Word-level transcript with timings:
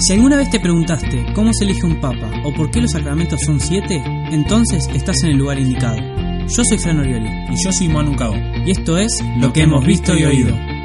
Si 0.00 0.12
alguna 0.12 0.36
vez 0.36 0.48
te 0.48 0.60
preguntaste 0.60 1.26
cómo 1.34 1.50
se 1.52 1.64
elige 1.64 1.84
un 1.84 2.00
papa 2.00 2.30
o 2.44 2.52
por 2.52 2.70
qué 2.70 2.80
los 2.80 2.92
sacramentos 2.92 3.40
son 3.44 3.58
siete, 3.58 4.00
entonces 4.30 4.88
estás 4.94 5.24
en 5.24 5.30
el 5.30 5.38
lugar 5.38 5.58
indicado. 5.58 5.98
Yo 6.46 6.62
soy 6.64 6.78
Fran 6.78 7.00
Orioli 7.00 7.28
Y 7.50 7.64
yo 7.64 7.72
soy 7.72 7.88
Manu 7.88 8.14
Cao. 8.14 8.32
y 8.64 8.70
esto 8.70 8.96
es 8.96 9.12
Lo 9.38 9.52
que 9.52 9.62
hemos 9.62 9.84
visto 9.84 10.16
y 10.16 10.24
oído. 10.24 10.77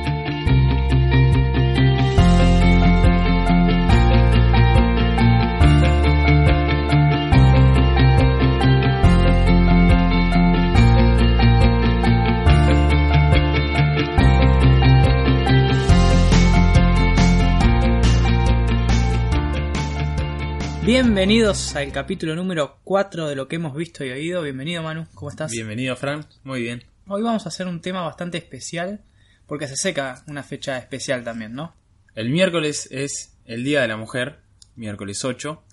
Bienvenidos 20.86 21.78
al 21.78 21.94
capítulo 21.94 22.36
número 22.36 22.80
4 22.84 23.30
de 23.30 23.38
Lo 23.38 23.48
que 23.48 23.56
hemos 23.56 23.74
visto 23.74 24.04
y 24.04 24.10
oído. 24.10 24.42
Bienvenido 24.42 24.84
Manu, 24.84 25.08
¿cómo 25.14 25.32
estás? 25.32 25.50
Bienvenido, 25.50 25.96
Fran. 25.96 26.26
Muy 26.44 26.62
bien. 26.62 26.84
Hoy 27.08 27.22
vamos 27.22 27.46
a 27.46 27.50
hacer 27.50 27.68
un 27.68 27.80
tema 27.80 28.02
bastante 28.02 28.38
especial 28.38 29.00
porque 29.48 29.70
se 29.70 29.78
seca 29.78 30.26
una 30.28 30.44
fecha 30.44 30.78
especial 30.78 31.24
también, 31.24 31.54
¿no? 31.54 31.74
El 32.16 32.32
miércoles 32.32 32.90
es 32.92 33.34
el 33.46 33.64
Día 33.64 33.82
de 33.82 33.88
la 33.88 33.96
Mujer, 33.96 34.42
miércoles 34.76 35.24
8, 35.24 35.64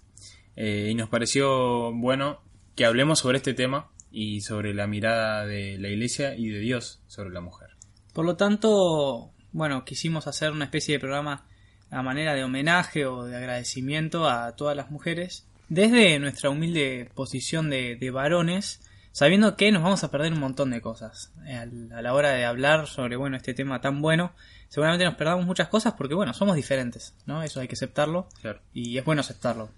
eh, 0.55 0.89
y 0.93 0.95
nos 0.95 1.09
pareció 1.09 1.93
bueno 1.93 2.41
que 2.77 2.85
hablemos 2.85 3.19
sobre 3.19 3.39
este 3.39 3.53
tema 3.53 3.91
y 4.13 4.43
sobre 4.43 4.75
la 4.75 4.87
mirada 4.87 5.45
de 5.45 5.77
la 5.79 5.89
Iglesia 5.89 6.37
y 6.37 6.51
de 6.51 6.61
Dios 6.61 7.03
sobre 7.09 7.31
la 7.31 7.41
mujer. 7.41 7.71
Por 8.13 8.25
lo 8.27 8.37
tanto, 8.37 9.33
bueno, 9.51 9.85
quisimos 9.85 10.29
hacer 10.29 10.53
una 10.53 10.67
especie 10.67 10.95
de 10.95 11.01
programa 11.01 11.49
a 11.91 12.03
manera 12.03 12.35
de 12.35 12.45
homenaje 12.45 13.07
o 13.07 13.25
de 13.25 13.37
agradecimiento 13.37 14.29
a 14.29 14.55
todas 14.57 14.77
las 14.77 14.91
mujeres 14.91 15.47
desde 15.69 16.19
nuestra 16.19 16.51
humilde 16.51 17.11
posición 17.15 17.71
de, 17.71 17.97
de 17.97 18.11
varones, 18.11 18.81
sabiendo 19.13 19.57
que 19.57 19.71
nos 19.73 19.83
vamos 19.83 20.03
a 20.05 20.11
perder 20.11 20.33
un 20.33 20.41
montón 20.41 20.71
de 20.71 20.81
cosas 20.81 21.33
Eh, 21.47 21.57
a 21.95 22.03
la 22.03 22.15
hora 22.15 22.31
de 22.31 22.45
hablar 22.45 22.87
sobre 22.87 23.17
bueno 23.17 23.37
este 23.37 23.55
tema 23.55 23.81
tan 23.81 24.01
bueno. 24.03 24.33
Seguramente 24.69 25.05
nos 25.05 25.15
perdamos 25.17 25.47
muchas 25.47 25.69
cosas 25.69 25.95
porque 25.95 26.15
bueno 26.15 26.33
somos 26.33 26.55
diferentes, 26.57 27.15
¿no? 27.27 27.43
Eso 27.43 27.61
hay 27.61 27.67
que 27.69 27.75
aceptarlo 27.75 28.29
Claro. 28.41 28.61
y 28.73 28.99
es 28.99 29.05
bueno 29.05 29.21
aceptarlo. 29.21 29.71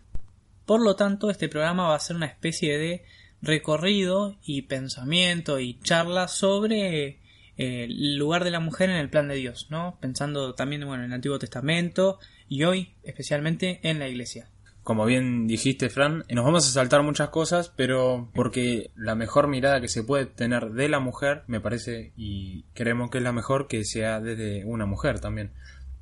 Por 0.67 0.81
lo 0.83 0.95
tanto, 0.97 1.31
este 1.31 1.49
programa 1.49 1.89
va 1.89 1.97
a 1.97 2.01
ser 2.01 2.17
una 2.17 2.27
especie 2.27 2.79
de 2.79 3.05
recorrido 3.41 4.37
y 4.45 4.63
pensamiento 4.63 5.59
y 5.59 5.79
charla 5.81 6.29
sobre 6.29 7.19
el 7.57 8.17
lugar 8.17 8.45
de 8.45 8.51
la 8.51 8.61
mujer 8.61 8.91
en 8.91 8.97
el 8.97 9.11
plan 9.11 9.29
de 9.29 9.37
Dios, 9.37 9.69
¿no? 9.71 9.99
Pensando 10.01 10.55
también 10.55 10.87
bueno, 10.87 11.05
en 11.05 11.11
el 11.11 11.15
Antiguo 11.15 11.39
Testamento 11.39 12.19
y 12.49 12.65
hoy 12.65 12.95
especialmente 13.03 13.81
en 13.83 13.99
la 13.99 14.09
Iglesia. 14.09 14.49
Como 14.83 15.05
bien 15.07 15.47
dijiste, 15.47 15.91
Fran, 15.91 16.25
nos 16.29 16.45
vamos 16.45 16.67
a 16.67 16.73
saltar 16.73 17.05
muchas 17.05 17.29
cosas, 17.29 17.73
pero 17.77 18.31
porque 18.35 18.91
la 18.97 19.15
mejor 19.15 19.47
mirada 19.47 19.81
que 19.81 19.87
se 19.87 20.03
puede 20.03 20.27
tener 20.27 20.71
de 20.71 20.89
la 20.89 20.99
mujer, 20.99 21.45
me 21.47 21.61
parece, 21.61 22.13
y 22.17 22.65
creemos 22.75 23.09
que 23.11 23.19
es 23.19 23.25
la 23.25 23.31
mejor 23.31 23.69
que 23.69 23.85
sea 23.85 24.21
desde 24.21 24.65
una 24.65 24.85
mujer 24.85 25.21
también. 25.21 25.53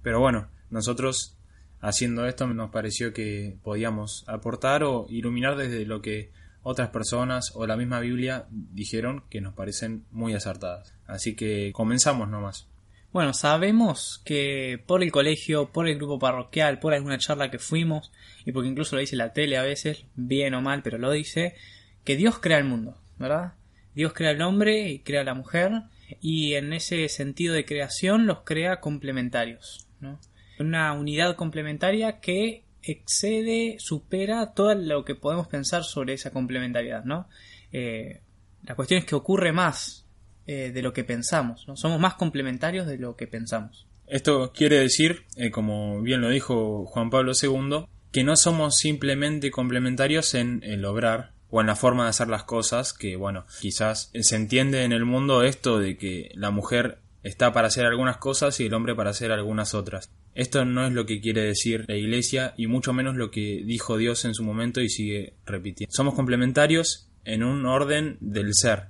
Pero 0.03 0.19
bueno, 0.19 0.48
nosotros 0.70 1.37
haciendo 1.81 2.27
esto 2.27 2.47
nos 2.47 2.70
pareció 2.70 3.12
que 3.12 3.59
podíamos 3.62 4.25
aportar 4.27 4.83
o 4.83 5.07
iluminar 5.11 5.57
desde 5.57 5.85
lo 5.85 6.01
que 6.01 6.31
otras 6.62 6.91
personas 6.91 7.53
o 7.55 7.66
la 7.66 7.77
misma 7.77 8.00
Biblia 8.00 8.47
dijeron 8.50 9.25
que 9.30 9.41
nos 9.41 9.55
parecen 9.55 10.05
muy 10.11 10.34
acertadas. 10.34 10.94
Así 11.06 11.34
que 11.34 11.72
comenzamos 11.72 12.28
nomás. 12.28 12.67
Bueno, 13.12 13.34
sabemos 13.34 14.22
que 14.25 14.80
por 14.86 15.02
el 15.02 15.11
colegio, 15.11 15.72
por 15.72 15.89
el 15.89 15.97
grupo 15.97 16.20
parroquial, 16.20 16.78
por 16.78 16.94
alguna 16.94 17.19
charla 17.19 17.50
que 17.50 17.58
fuimos, 17.58 18.12
y 18.44 18.52
porque 18.52 18.69
incluso 18.69 18.94
lo 18.94 19.00
dice 19.00 19.17
la 19.17 19.33
tele 19.33 19.56
a 19.56 19.62
veces, 19.62 20.05
bien 20.14 20.55
o 20.55 20.61
mal, 20.61 20.83
pero 20.83 20.97
lo 20.97 21.11
dice, 21.11 21.56
que 22.05 22.14
Dios 22.14 22.39
crea 22.39 22.58
el 22.58 22.64
mundo, 22.64 22.97
¿verdad? 23.19 23.55
Dios 23.97 24.12
crea 24.12 24.30
el 24.30 24.42
hombre 24.42 24.89
y 24.90 25.01
crea 25.01 25.24
la 25.24 25.35
mujer, 25.35 25.83
y 26.20 26.55
en 26.55 26.73
ese 26.73 27.08
sentido 27.08 27.52
de 27.55 27.64
creación 27.64 28.27
los 28.27 28.42
crea 28.42 28.79
complementarios, 28.79 29.89
¿no? 29.98 30.20
Una 30.61 30.92
unidad 30.92 31.35
complementaria 31.35 32.20
que 32.20 32.62
excede, 32.83 33.77
supera 33.79 34.52
todo 34.55 34.74
lo 34.74 35.05
que 35.05 35.14
podemos 35.14 35.48
pensar 35.48 35.85
sobre 35.85 36.14
esa 36.14 36.30
complementariedad, 36.30 37.05
¿no? 37.05 37.29
Eh, 37.73 38.20
la 38.64 38.74
cuestión 38.74 39.01
es 39.01 39.07
que 39.07 39.14
ocurre 39.14 39.52
más 39.52 40.07
eh, 40.46 40.70
de 40.73 40.83
lo 40.83 40.92
que 40.92 41.05
pensamos, 41.05 41.67
¿no? 41.68 41.77
Somos 41.77 42.01
más 42.01 42.14
complementarios 42.14 42.86
de 42.86 42.98
lo 42.98 43.17
que 43.17 43.27
pensamos. 43.27 43.86
Esto 44.07 44.52
quiere 44.52 44.80
decir, 44.80 45.24
eh, 45.36 45.51
como 45.51 46.02
bien 46.02 46.20
lo 46.20 46.30
dijo 46.30 46.85
Juan 46.86 47.11
Pablo 47.11 47.33
II, 47.41 47.86
que 48.11 48.24
no 48.24 48.36
somos 48.36 48.77
simplemente 48.77 49.51
complementarios 49.51 50.35
en 50.35 50.62
el 50.64 50.85
obrar 50.85 51.33
o 51.51 51.61
en 51.61 51.68
la 51.68 51.77
forma 51.77 52.05
de 52.05 52.11
hacer 52.11 52.29
las 52.29 52.45
cosas, 52.45 52.92
que 52.92 53.17
bueno, 53.17 53.45
quizás 53.61 54.11
se 54.12 54.36
entiende 54.36 54.85
en 54.85 54.92
el 54.92 55.05
mundo 55.05 55.42
esto 55.42 55.79
de 55.79 55.97
que 55.97 56.30
la 56.35 56.51
mujer 56.51 56.98
está 57.23 57.53
para 57.53 57.69
hacer 57.69 57.86
algunas 57.86 58.19
cosas 58.19 58.58
y 58.61 58.67
el 58.67 58.75
hombre 58.75 58.95
para 58.95 59.11
hacer 59.11 59.33
algunas 59.33 59.75
otras. 59.75 60.11
Esto 60.35 60.64
no 60.64 60.86
es 60.86 60.92
lo 60.92 61.07
que 61.07 61.20
quiere 61.20 61.42
decir 61.42 61.85
la 61.89 61.97
Iglesia 61.97 62.55
y 62.57 62.67
mucho 62.67 62.92
menos 62.92 63.17
lo 63.17 63.31
que 63.31 63.63
dijo 63.64 63.97
Dios 63.97 64.25
en 64.25 64.35
su 64.35 64.45
momento 64.45 64.81
y 64.81 64.89
sigue 64.89 65.35
repitiendo. 65.45 65.92
Somos 65.95 66.14
complementarios 66.14 67.09
en 67.25 67.42
un 67.42 67.67
orden 67.67 68.17
del 68.20 68.55
ser, 68.55 68.89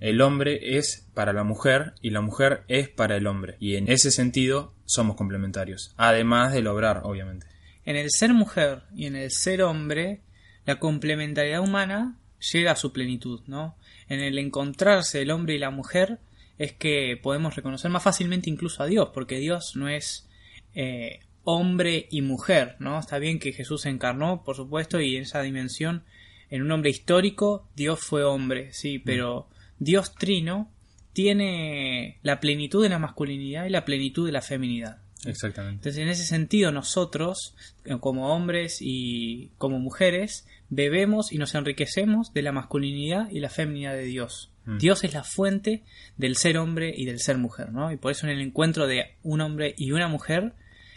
el 0.00 0.20
hombre 0.20 0.78
es 0.78 1.08
para 1.14 1.32
la 1.32 1.42
mujer 1.42 1.94
y 2.00 2.10
la 2.10 2.20
mujer 2.20 2.62
es 2.68 2.88
para 2.88 3.16
el 3.16 3.26
hombre. 3.26 3.56
Y 3.58 3.74
en 3.74 3.90
ese 3.90 4.12
sentido 4.12 4.72
somos 4.84 5.16
complementarios. 5.16 5.92
Además 5.96 6.52
del 6.52 6.68
obrar, 6.68 7.00
obviamente. 7.02 7.46
En 7.84 7.96
el 7.96 8.10
ser 8.10 8.32
mujer 8.32 8.82
y 8.94 9.06
en 9.06 9.16
el 9.16 9.30
ser 9.30 9.62
hombre, 9.62 10.20
la 10.66 10.78
complementariedad 10.78 11.60
humana 11.60 12.16
llega 12.52 12.72
a 12.72 12.76
su 12.76 12.92
plenitud, 12.92 13.40
¿no? 13.46 13.76
En 14.08 14.20
el 14.20 14.38
encontrarse 14.38 15.20
el 15.20 15.32
hombre 15.32 15.54
y 15.54 15.58
la 15.58 15.70
mujer 15.70 16.18
es 16.58 16.72
que 16.72 17.18
podemos 17.22 17.54
reconocer 17.54 17.90
más 17.90 18.02
fácilmente 18.02 18.50
incluso 18.50 18.82
a 18.82 18.86
Dios, 18.86 19.10
porque 19.14 19.38
Dios 19.38 19.76
no 19.76 19.88
es 19.88 20.28
eh, 20.74 21.20
hombre 21.44 22.08
y 22.10 22.20
mujer, 22.20 22.76
¿no? 22.78 22.98
Está 22.98 23.18
bien 23.18 23.38
que 23.38 23.52
Jesús 23.52 23.82
se 23.82 23.88
encarnó, 23.88 24.44
por 24.44 24.56
supuesto, 24.56 25.00
y 25.00 25.16
en 25.16 25.22
esa 25.22 25.40
dimensión, 25.40 26.02
en 26.50 26.62
un 26.62 26.70
hombre 26.72 26.90
histórico, 26.90 27.66
Dios 27.76 28.00
fue 28.00 28.24
hombre, 28.24 28.72
sí, 28.72 28.98
pero 28.98 29.48
Dios 29.78 30.14
trino 30.14 30.70
tiene 31.12 32.18
la 32.22 32.40
plenitud 32.40 32.82
de 32.82 32.90
la 32.90 32.98
masculinidad 32.98 33.66
y 33.66 33.70
la 33.70 33.84
plenitud 33.84 34.26
de 34.26 34.32
la 34.32 34.42
feminidad. 34.42 34.98
Exactamente. 35.24 35.76
Entonces, 35.76 36.02
en 36.02 36.08
ese 36.08 36.24
sentido, 36.24 36.70
nosotros, 36.70 37.54
eh, 37.84 37.96
como 38.00 38.32
hombres 38.32 38.78
y 38.80 39.50
como 39.58 39.78
mujeres, 39.78 40.46
bebemos 40.70 41.32
y 41.32 41.38
nos 41.38 41.54
enriquecemos 41.54 42.32
de 42.32 42.42
la 42.42 42.52
masculinidad 42.52 43.30
y 43.30 43.40
la 43.40 43.50
feminidad 43.50 43.94
de 43.94 44.04
Dios. 44.04 44.52
Mm. 44.64 44.78
Dios 44.78 45.04
es 45.04 45.14
la 45.14 45.24
fuente 45.24 45.82
del 46.16 46.36
ser 46.36 46.58
hombre 46.58 46.92
y 46.94 47.06
del 47.06 47.20
ser 47.20 47.38
mujer, 47.38 47.72
¿no? 47.72 47.90
Y 47.90 47.96
por 47.96 48.12
eso 48.12 48.26
en 48.26 48.32
el 48.32 48.40
encuentro 48.40 48.86
de 48.86 49.16
un 49.22 49.40
hombre 49.40 49.74
y 49.78 49.92
una 49.92 50.08
mujer, 50.08 50.52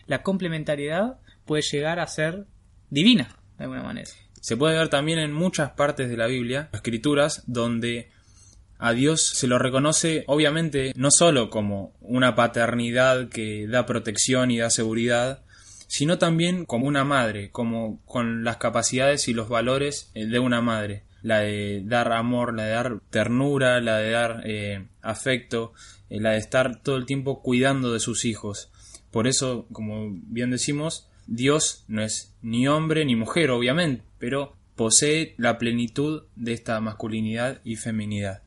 la 0.07 0.23
complementariedad 0.23 1.19
puede 1.45 1.63
llegar 1.63 1.99
a 1.99 2.07
ser 2.07 2.45
divina, 2.89 3.37
de 3.57 3.63
alguna 3.63 3.83
manera. 3.83 4.09
Se 4.41 4.57
puede 4.57 4.77
ver 4.77 4.89
también 4.89 5.19
en 5.19 5.31
muchas 5.31 5.71
partes 5.71 6.09
de 6.09 6.17
la 6.17 6.27
Biblia, 6.27 6.69
escrituras, 6.73 7.43
donde 7.45 8.09
a 8.79 8.93
Dios 8.93 9.21
se 9.21 9.47
lo 9.47 9.59
reconoce, 9.59 10.23
obviamente, 10.25 10.91
no 10.95 11.11
solo 11.11 11.51
como 11.51 11.93
una 12.01 12.33
paternidad 12.33 13.29
que 13.29 13.67
da 13.67 13.85
protección 13.85 14.49
y 14.49 14.57
da 14.57 14.71
seguridad, 14.71 15.43
sino 15.91 16.17
también 16.17 16.63
como 16.63 16.87
una 16.87 17.03
madre, 17.03 17.51
como 17.51 17.99
con 18.05 18.45
las 18.45 18.55
capacidades 18.55 19.27
y 19.27 19.33
los 19.33 19.49
valores 19.49 20.09
eh, 20.13 20.25
de 20.25 20.39
una 20.39 20.61
madre. 20.61 21.03
La 21.21 21.39
de 21.39 21.83
dar 21.83 22.13
amor, 22.13 22.55
la 22.55 22.63
de 22.63 22.71
dar 22.71 23.01
ternura, 23.09 23.81
la 23.81 23.97
de 23.97 24.11
dar 24.11 24.41
eh, 24.45 24.87
afecto, 25.01 25.73
eh, 26.09 26.21
la 26.21 26.31
de 26.31 26.37
estar 26.37 26.81
todo 26.81 26.95
el 26.95 27.05
tiempo 27.05 27.41
cuidando 27.41 27.91
de 27.91 27.99
sus 27.99 28.23
hijos. 28.23 28.71
Por 29.11 29.27
eso, 29.27 29.67
como 29.73 30.07
bien 30.11 30.49
decimos, 30.49 31.09
Dios 31.27 31.83
no 31.89 32.01
es 32.01 32.33
ni 32.41 32.69
hombre 32.69 33.03
ni 33.03 33.17
mujer, 33.17 33.51
obviamente, 33.51 34.05
pero 34.17 34.55
posee 34.77 35.35
la 35.37 35.57
plenitud 35.57 36.23
de 36.37 36.53
esta 36.53 36.79
masculinidad 36.79 37.59
y 37.65 37.75
feminidad. 37.75 38.43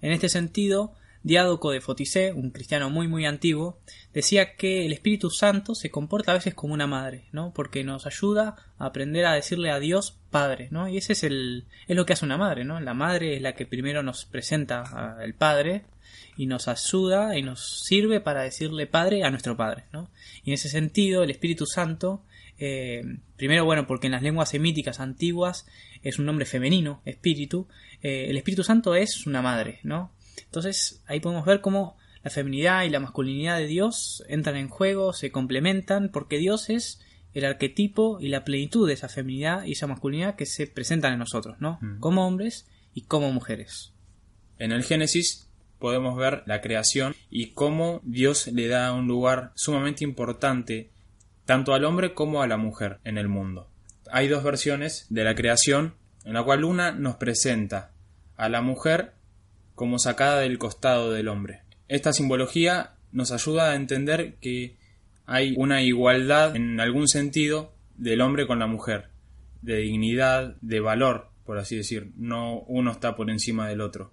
En 0.00 0.12
este 0.12 0.30
sentido, 0.30 0.94
Diádoco 1.22 1.70
de 1.70 1.80
Foticé, 1.80 2.32
un 2.32 2.50
cristiano 2.50 2.90
muy 2.90 3.08
muy 3.08 3.26
antiguo, 3.26 3.78
decía 4.12 4.56
que 4.56 4.84
el 4.86 4.92
Espíritu 4.92 5.30
Santo 5.30 5.74
se 5.74 5.90
comporta 5.90 6.32
a 6.32 6.34
veces 6.34 6.54
como 6.54 6.74
una 6.74 6.86
madre, 6.86 7.26
¿no? 7.32 7.52
Porque 7.54 7.84
nos 7.84 8.06
ayuda 8.06 8.56
a 8.78 8.86
aprender 8.86 9.26
a 9.26 9.34
decirle 9.34 9.70
a 9.70 9.78
Dios 9.78 10.18
Padre, 10.30 10.68
¿no? 10.70 10.88
Y 10.88 10.96
ese 10.96 11.12
es 11.12 11.24
el 11.24 11.66
es 11.86 11.96
lo 11.96 12.06
que 12.06 12.14
hace 12.14 12.24
una 12.24 12.38
madre, 12.38 12.64
¿no? 12.64 12.80
La 12.80 12.94
madre 12.94 13.36
es 13.36 13.42
la 13.42 13.54
que 13.54 13.66
primero 13.66 14.02
nos 14.02 14.24
presenta 14.24 14.82
al 15.18 15.34
Padre 15.34 15.84
y 16.36 16.46
nos 16.46 16.68
ayuda 16.68 17.36
y 17.36 17.42
nos 17.42 17.84
sirve 17.84 18.20
para 18.20 18.42
decirle 18.42 18.86
Padre 18.86 19.24
a 19.24 19.30
nuestro 19.30 19.56
Padre, 19.56 19.84
¿no? 19.92 20.10
Y 20.44 20.50
en 20.50 20.54
ese 20.54 20.68
sentido, 20.68 21.22
el 21.22 21.30
Espíritu 21.30 21.66
Santo 21.66 22.22
eh, 22.64 23.02
primero, 23.36 23.64
bueno, 23.64 23.88
porque 23.88 24.06
en 24.06 24.12
las 24.12 24.22
lenguas 24.22 24.50
semíticas 24.50 25.00
antiguas 25.00 25.66
es 26.02 26.20
un 26.20 26.26
nombre 26.26 26.46
femenino, 26.46 27.02
espíritu. 27.04 27.66
eh, 28.02 28.26
el 28.28 28.36
Espíritu 28.36 28.62
Santo 28.62 28.94
es 28.94 29.26
una 29.26 29.42
madre, 29.42 29.80
¿no? 29.82 30.12
Entonces 30.44 31.02
ahí 31.06 31.20
podemos 31.20 31.44
ver 31.44 31.60
cómo 31.60 31.96
la 32.22 32.30
feminidad 32.30 32.84
y 32.84 32.90
la 32.90 33.00
masculinidad 33.00 33.58
de 33.58 33.66
Dios 33.66 34.22
entran 34.28 34.56
en 34.56 34.68
juego, 34.68 35.12
se 35.12 35.32
complementan, 35.32 36.10
porque 36.10 36.38
Dios 36.38 36.70
es 36.70 37.00
el 37.34 37.44
arquetipo 37.44 38.18
y 38.20 38.28
la 38.28 38.44
plenitud 38.44 38.86
de 38.86 38.94
esa 38.94 39.08
feminidad 39.08 39.64
y 39.64 39.72
esa 39.72 39.86
masculinidad 39.86 40.36
que 40.36 40.46
se 40.46 40.66
presentan 40.66 41.14
en 41.14 41.18
nosotros, 41.18 41.56
¿no? 41.60 41.78
Mm. 41.80 41.98
Como 41.98 42.26
hombres 42.26 42.68
y 42.94 43.02
como 43.02 43.32
mujeres. 43.32 43.92
En 44.58 44.70
el 44.70 44.84
Génesis 44.84 45.48
podemos 45.78 46.16
ver 46.16 46.44
la 46.46 46.60
creación 46.60 47.16
y 47.30 47.48
cómo 47.48 48.00
Dios 48.04 48.46
le 48.46 48.68
da 48.68 48.92
un 48.92 49.08
lugar 49.08 49.50
sumamente 49.54 50.04
importante 50.04 50.90
tanto 51.44 51.74
al 51.74 51.84
hombre 51.84 52.14
como 52.14 52.42
a 52.42 52.46
la 52.46 52.56
mujer 52.56 53.00
en 53.02 53.18
el 53.18 53.28
mundo. 53.28 53.68
Hay 54.12 54.28
dos 54.28 54.44
versiones 54.44 55.06
de 55.10 55.24
la 55.24 55.34
creación 55.34 55.94
en 56.24 56.34
la 56.34 56.44
cual 56.44 56.64
una 56.64 56.92
nos 56.92 57.16
presenta 57.16 57.90
a 58.36 58.48
la 58.48 58.62
mujer 58.62 59.14
como 59.82 59.98
sacada 59.98 60.38
del 60.38 60.58
costado 60.58 61.10
del 61.10 61.26
hombre. 61.26 61.62
Esta 61.88 62.12
simbología 62.12 62.92
nos 63.10 63.32
ayuda 63.32 63.72
a 63.72 63.74
entender 63.74 64.36
que 64.40 64.76
hay 65.26 65.54
una 65.56 65.82
igualdad 65.82 66.54
en 66.54 66.78
algún 66.78 67.08
sentido 67.08 67.74
del 67.96 68.20
hombre 68.20 68.46
con 68.46 68.60
la 68.60 68.68
mujer, 68.68 69.08
de 69.60 69.78
dignidad, 69.78 70.54
de 70.60 70.78
valor, 70.78 71.30
por 71.44 71.58
así 71.58 71.74
decir, 71.74 72.12
no 72.16 72.60
uno 72.68 72.92
está 72.92 73.16
por 73.16 73.28
encima 73.28 73.68
del 73.68 73.80
otro. 73.80 74.12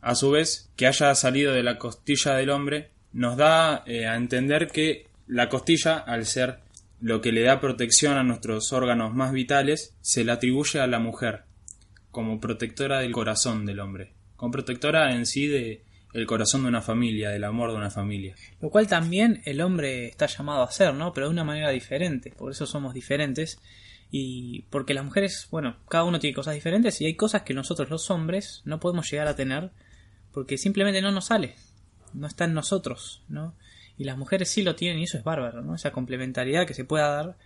A 0.00 0.14
su 0.14 0.30
vez, 0.30 0.70
que 0.76 0.86
haya 0.86 1.12
salido 1.16 1.52
de 1.52 1.64
la 1.64 1.78
costilla 1.78 2.36
del 2.36 2.50
hombre 2.50 2.92
nos 3.12 3.36
da 3.36 3.82
eh, 3.86 4.06
a 4.06 4.14
entender 4.14 4.68
que 4.68 5.08
la 5.26 5.48
costilla, 5.48 5.98
al 5.98 6.26
ser 6.26 6.60
lo 7.00 7.20
que 7.20 7.32
le 7.32 7.42
da 7.42 7.60
protección 7.60 8.18
a 8.18 8.22
nuestros 8.22 8.72
órganos 8.72 9.12
más 9.16 9.32
vitales, 9.32 9.96
se 10.00 10.22
le 10.22 10.30
atribuye 10.30 10.78
a 10.78 10.86
la 10.86 11.00
mujer, 11.00 11.42
como 12.12 12.38
protectora 12.38 13.00
del 13.00 13.10
corazón 13.10 13.66
del 13.66 13.80
hombre, 13.80 14.12
como 14.38 14.52
protectora 14.52 15.14
en 15.14 15.26
sí 15.26 15.46
de 15.48 15.82
el 16.14 16.26
corazón 16.26 16.62
de 16.62 16.68
una 16.68 16.80
familia, 16.80 17.28
del 17.28 17.44
amor 17.44 17.70
de 17.70 17.76
una 17.76 17.90
familia. 17.90 18.34
Lo 18.62 18.70
cual 18.70 18.86
también 18.86 19.42
el 19.44 19.60
hombre 19.60 20.06
está 20.06 20.26
llamado 20.26 20.62
a 20.62 20.64
hacer, 20.64 20.94
¿no? 20.94 21.12
Pero 21.12 21.26
de 21.26 21.32
una 21.32 21.44
manera 21.44 21.70
diferente, 21.70 22.30
por 22.30 22.50
eso 22.50 22.64
somos 22.64 22.94
diferentes. 22.94 23.58
Y 24.10 24.62
porque 24.70 24.94
las 24.94 25.04
mujeres, 25.04 25.48
bueno, 25.50 25.76
cada 25.90 26.04
uno 26.04 26.18
tiene 26.18 26.34
cosas 26.34 26.54
diferentes 26.54 26.98
y 27.02 27.04
hay 27.04 27.14
cosas 27.14 27.42
que 27.42 27.52
nosotros 27.52 27.90
los 27.90 28.10
hombres 28.10 28.62
no 28.64 28.80
podemos 28.80 29.10
llegar 29.10 29.28
a 29.28 29.36
tener 29.36 29.70
porque 30.32 30.56
simplemente 30.56 31.02
no 31.02 31.10
nos 31.10 31.26
sale, 31.26 31.56
no 32.14 32.26
está 32.26 32.44
en 32.44 32.54
nosotros, 32.54 33.22
¿no? 33.28 33.54
Y 33.98 34.04
las 34.04 34.16
mujeres 34.16 34.48
sí 34.48 34.62
lo 34.62 34.76
tienen 34.76 35.00
y 35.00 35.04
eso 35.04 35.18
es 35.18 35.24
bárbaro, 35.24 35.60
¿no? 35.62 35.74
Esa 35.74 35.90
complementariedad 35.90 36.66
que 36.66 36.72
se 36.72 36.84
pueda 36.84 37.08
dar 37.08 37.36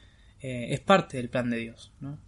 eh, 0.41 0.69
es 0.71 0.81
parte 0.81 1.17
del 1.17 1.31
plan 1.31 1.51
de 1.51 1.57
Dios, 1.57 1.91
¿no? 2.01 2.19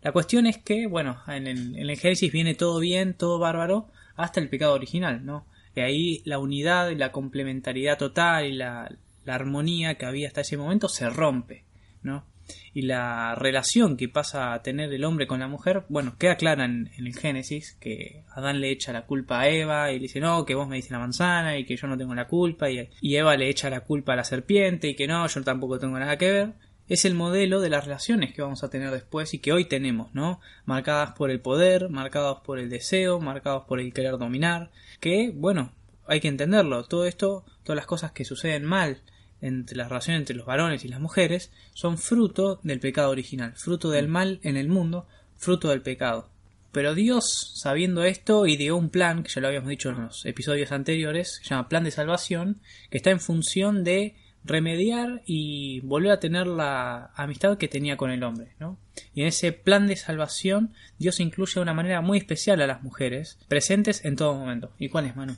La 0.00 0.12
cuestión 0.12 0.46
es 0.46 0.56
que, 0.58 0.86
bueno, 0.86 1.20
en 1.26 1.46
el, 1.46 1.76
en 1.76 1.90
el 1.90 1.98
Génesis 1.98 2.32
viene 2.32 2.54
todo 2.54 2.78
bien, 2.78 3.14
todo 3.14 3.38
bárbaro, 3.38 3.90
hasta 4.16 4.40
el 4.40 4.48
pecado 4.48 4.74
original, 4.74 5.24
¿no? 5.24 5.46
Y 5.74 5.80
ahí 5.80 6.22
la 6.24 6.38
unidad 6.38 6.90
y 6.90 6.94
la 6.94 7.12
complementariedad 7.12 7.98
total 7.98 8.46
y 8.46 8.52
la, 8.52 8.90
armonía 9.26 9.94
que 9.94 10.04
había 10.04 10.28
hasta 10.28 10.42
ese 10.42 10.58
momento 10.58 10.88
se 10.88 11.08
rompe, 11.08 11.64
¿no? 12.02 12.26
y 12.74 12.82
la 12.82 13.34
relación 13.34 13.96
que 13.96 14.08
pasa 14.08 14.52
a 14.52 14.62
tener 14.62 14.92
el 14.92 15.04
hombre 15.04 15.26
con 15.26 15.40
la 15.40 15.48
mujer, 15.48 15.84
bueno, 15.88 16.16
queda 16.18 16.36
clara 16.36 16.66
en, 16.66 16.90
en, 16.98 17.06
el 17.06 17.14
Génesis, 17.14 17.74
que 17.80 18.22
Adán 18.34 18.60
le 18.60 18.70
echa 18.70 18.92
la 18.92 19.06
culpa 19.06 19.40
a 19.40 19.48
Eva 19.48 19.90
y 19.90 19.94
le 19.94 20.02
dice, 20.02 20.20
no, 20.20 20.44
que 20.44 20.54
vos 20.54 20.68
me 20.68 20.76
diste 20.76 20.92
la 20.92 20.98
manzana 20.98 21.56
y 21.56 21.64
que 21.64 21.76
yo 21.76 21.86
no 21.86 21.96
tengo 21.96 22.14
la 22.14 22.26
culpa, 22.26 22.70
y, 22.70 22.86
y 23.00 23.16
Eva 23.16 23.34
le 23.36 23.48
echa 23.48 23.70
la 23.70 23.80
culpa 23.80 24.12
a 24.12 24.16
la 24.16 24.24
serpiente 24.24 24.88
y 24.88 24.94
que 24.94 25.06
no, 25.06 25.26
yo 25.26 25.42
tampoco 25.42 25.78
tengo 25.78 25.98
nada 25.98 26.18
que 26.18 26.30
ver. 26.30 26.52
Es 26.88 27.04
el 27.04 27.14
modelo 27.14 27.60
de 27.60 27.70
las 27.70 27.84
relaciones 27.84 28.34
que 28.34 28.42
vamos 28.42 28.62
a 28.62 28.70
tener 28.70 28.90
después 28.90 29.32
y 29.32 29.38
que 29.38 29.52
hoy 29.52 29.64
tenemos, 29.64 30.14
¿no? 30.14 30.40
Marcadas 30.66 31.12
por 31.12 31.30
el 31.30 31.40
poder, 31.40 31.88
marcadas 31.88 32.38
por 32.44 32.58
el 32.58 32.68
deseo, 32.68 33.20
marcados 33.20 33.64
por 33.64 33.80
el 33.80 33.92
querer 33.92 34.18
dominar, 34.18 34.70
que, 35.00 35.32
bueno, 35.34 35.72
hay 36.06 36.20
que 36.20 36.28
entenderlo, 36.28 36.84
todo 36.84 37.06
esto, 37.06 37.44
todas 37.62 37.76
las 37.76 37.86
cosas 37.86 38.12
que 38.12 38.24
suceden 38.24 38.64
mal 38.64 39.02
entre 39.40 39.76
la 39.76 39.88
relación 39.88 40.16
entre 40.16 40.36
los 40.36 40.46
varones 40.46 40.84
y 40.84 40.88
las 40.88 41.00
mujeres 41.00 41.50
son 41.74 41.98
fruto 41.98 42.60
del 42.62 42.80
pecado 42.80 43.10
original, 43.10 43.52
fruto 43.56 43.90
del 43.90 44.08
mal 44.08 44.40
en 44.42 44.56
el 44.56 44.68
mundo, 44.68 45.06
fruto 45.36 45.68
del 45.68 45.82
pecado. 45.82 46.30
Pero 46.72 46.94
Dios, 46.94 47.52
sabiendo 47.54 48.04
esto, 48.04 48.46
ideó 48.46 48.76
un 48.76 48.90
plan, 48.90 49.22
que 49.22 49.30
ya 49.30 49.40
lo 49.40 49.48
habíamos 49.48 49.68
dicho 49.68 49.90
en 49.90 50.02
los 50.02 50.26
episodios 50.26 50.72
anteriores, 50.72 51.40
se 51.42 51.48
llama 51.48 51.68
plan 51.68 51.84
de 51.84 51.90
salvación, 51.90 52.60
que 52.90 52.96
está 52.96 53.10
en 53.10 53.20
función 53.20 53.84
de 53.84 54.16
remediar 54.44 55.22
y 55.26 55.80
volver 55.80 56.12
a 56.12 56.20
tener 56.20 56.46
la 56.46 57.10
amistad 57.14 57.56
que 57.56 57.68
tenía 57.68 57.96
con 57.96 58.10
el 58.10 58.22
hombre, 58.22 58.52
¿no? 58.60 58.78
Y 59.14 59.22
en 59.22 59.28
ese 59.28 59.52
plan 59.52 59.86
de 59.86 59.96
salvación, 59.96 60.72
Dios 60.98 61.20
incluye 61.20 61.54
de 61.54 61.60
una 61.60 61.74
manera 61.74 62.00
muy 62.00 62.18
especial 62.18 62.60
a 62.60 62.66
las 62.66 62.82
mujeres, 62.82 63.38
presentes 63.48 64.04
en 64.04 64.16
todo 64.16 64.34
momento. 64.34 64.70
¿Y 64.78 64.88
cuál 64.88 65.06
es, 65.06 65.16
Manu? 65.16 65.36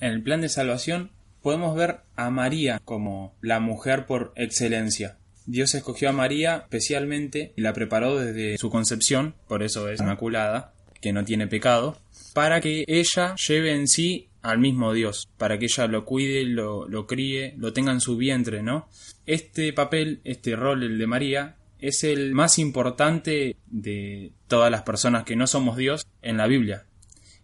En 0.00 0.12
el 0.12 0.22
plan 0.22 0.40
de 0.40 0.48
salvación 0.48 1.10
podemos 1.42 1.74
ver 1.74 2.00
a 2.16 2.30
María 2.30 2.80
como 2.84 3.34
la 3.40 3.60
mujer 3.60 4.06
por 4.06 4.32
excelencia. 4.36 5.16
Dios 5.46 5.74
escogió 5.74 6.08
a 6.08 6.12
María 6.12 6.56
especialmente 6.64 7.52
y 7.56 7.62
la 7.62 7.72
preparó 7.72 8.16
desde 8.16 8.58
su 8.58 8.70
concepción, 8.70 9.34
por 9.48 9.62
eso 9.62 9.88
es 9.88 10.00
inmaculada, 10.00 10.72
que 11.00 11.12
no 11.12 11.24
tiene 11.24 11.48
pecado, 11.48 11.98
para 12.32 12.60
que 12.60 12.84
ella 12.86 13.34
lleve 13.34 13.74
en 13.74 13.88
sí 13.88 14.28
al 14.42 14.58
mismo 14.58 14.92
Dios, 14.92 15.28
para 15.38 15.58
que 15.58 15.66
ella 15.66 15.86
lo 15.86 16.04
cuide, 16.04 16.44
lo, 16.44 16.88
lo 16.88 17.06
críe, 17.06 17.54
lo 17.56 17.72
tenga 17.72 17.92
en 17.92 18.00
su 18.00 18.16
vientre, 18.16 18.62
¿no? 18.62 18.88
Este 19.26 19.72
papel, 19.72 20.20
este 20.24 20.56
rol, 20.56 20.82
el 20.82 20.98
de 20.98 21.06
María, 21.06 21.56
es 21.78 22.04
el 22.04 22.34
más 22.34 22.58
importante 22.58 23.56
de 23.66 24.32
todas 24.48 24.70
las 24.70 24.82
personas 24.82 25.24
que 25.24 25.36
no 25.36 25.46
somos 25.46 25.76
Dios 25.76 26.06
en 26.22 26.36
la 26.36 26.46
Biblia 26.46 26.86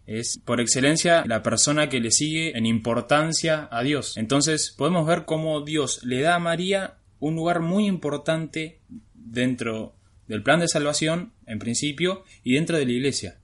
es 0.09 0.39
por 0.43 0.59
excelencia 0.59 1.23
la 1.27 1.43
persona 1.43 1.87
que 1.87 1.99
le 1.99 2.09
sigue 2.09 2.57
en 2.57 2.65
importancia 2.65 3.67
a 3.71 3.83
Dios. 3.83 4.17
Entonces 4.17 4.73
podemos 4.75 5.05
ver 5.05 5.25
cómo 5.25 5.61
Dios 5.61 6.03
le 6.03 6.21
da 6.21 6.33
a 6.33 6.39
María 6.39 6.95
un 7.19 7.35
lugar 7.35 7.59
muy 7.59 7.85
importante 7.85 8.79
dentro 9.13 9.93
del 10.27 10.41
plan 10.41 10.61
de 10.61 10.67
salvación, 10.67 11.33
en 11.45 11.59
principio, 11.59 12.23
y 12.43 12.55
dentro 12.55 12.77
de 12.77 12.85
la 12.85 12.91
iglesia. 12.91 13.38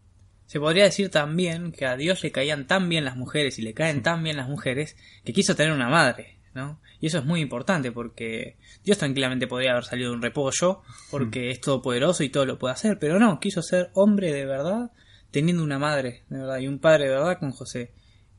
Se 0.46 0.60
podría 0.60 0.84
decir 0.84 1.10
también 1.10 1.72
que 1.72 1.86
a 1.86 1.98
Dios 1.98 2.24
le 2.24 2.32
caían 2.32 2.68
tan 2.68 2.88
bien 2.88 3.04
las 3.04 3.16
mujeres 3.16 3.58
y 3.58 3.64
le 3.64 3.74
caen 3.74 4.04
tan 4.04 4.24
bien 4.24 4.38
las 4.38 4.48
mujeres 4.48 4.96
que 5.24 5.34
quiso 5.34 5.56
tener 5.56 5.74
una 5.74 5.90
madre, 5.90 6.38
¿no? 6.54 6.80
Y 7.02 7.08
eso 7.08 7.18
es 7.18 7.26
muy 7.26 7.42
importante 7.42 7.92
porque 7.92 8.58
Dios 8.84 8.98
tranquilamente 8.98 9.48
podría 9.48 9.72
haber 9.72 9.86
salido 9.86 10.12
de 10.12 10.16
un 10.18 10.22
repollo 10.22 10.82
porque 11.10 11.50
es 11.50 11.62
todopoderoso 11.62 12.24
y 12.24 12.30
todo 12.30 12.46
lo 12.46 12.60
puede 12.60 12.74
hacer, 12.74 13.00
pero 13.00 13.20
no, 13.20 13.40
quiso 13.40 13.62
ser 13.62 13.90
hombre 13.94 14.32
de 14.32 14.46
verdad 14.46 14.92
teniendo 15.32 15.64
una 15.64 15.80
madre, 15.80 16.24
de 16.30 16.40
verdad, 16.40 16.60
y 16.60 16.68
un 16.68 16.80
padre 16.80 17.06
de 17.06 17.12
verdad 17.12 17.40
con 17.40 17.52
José. 17.52 17.92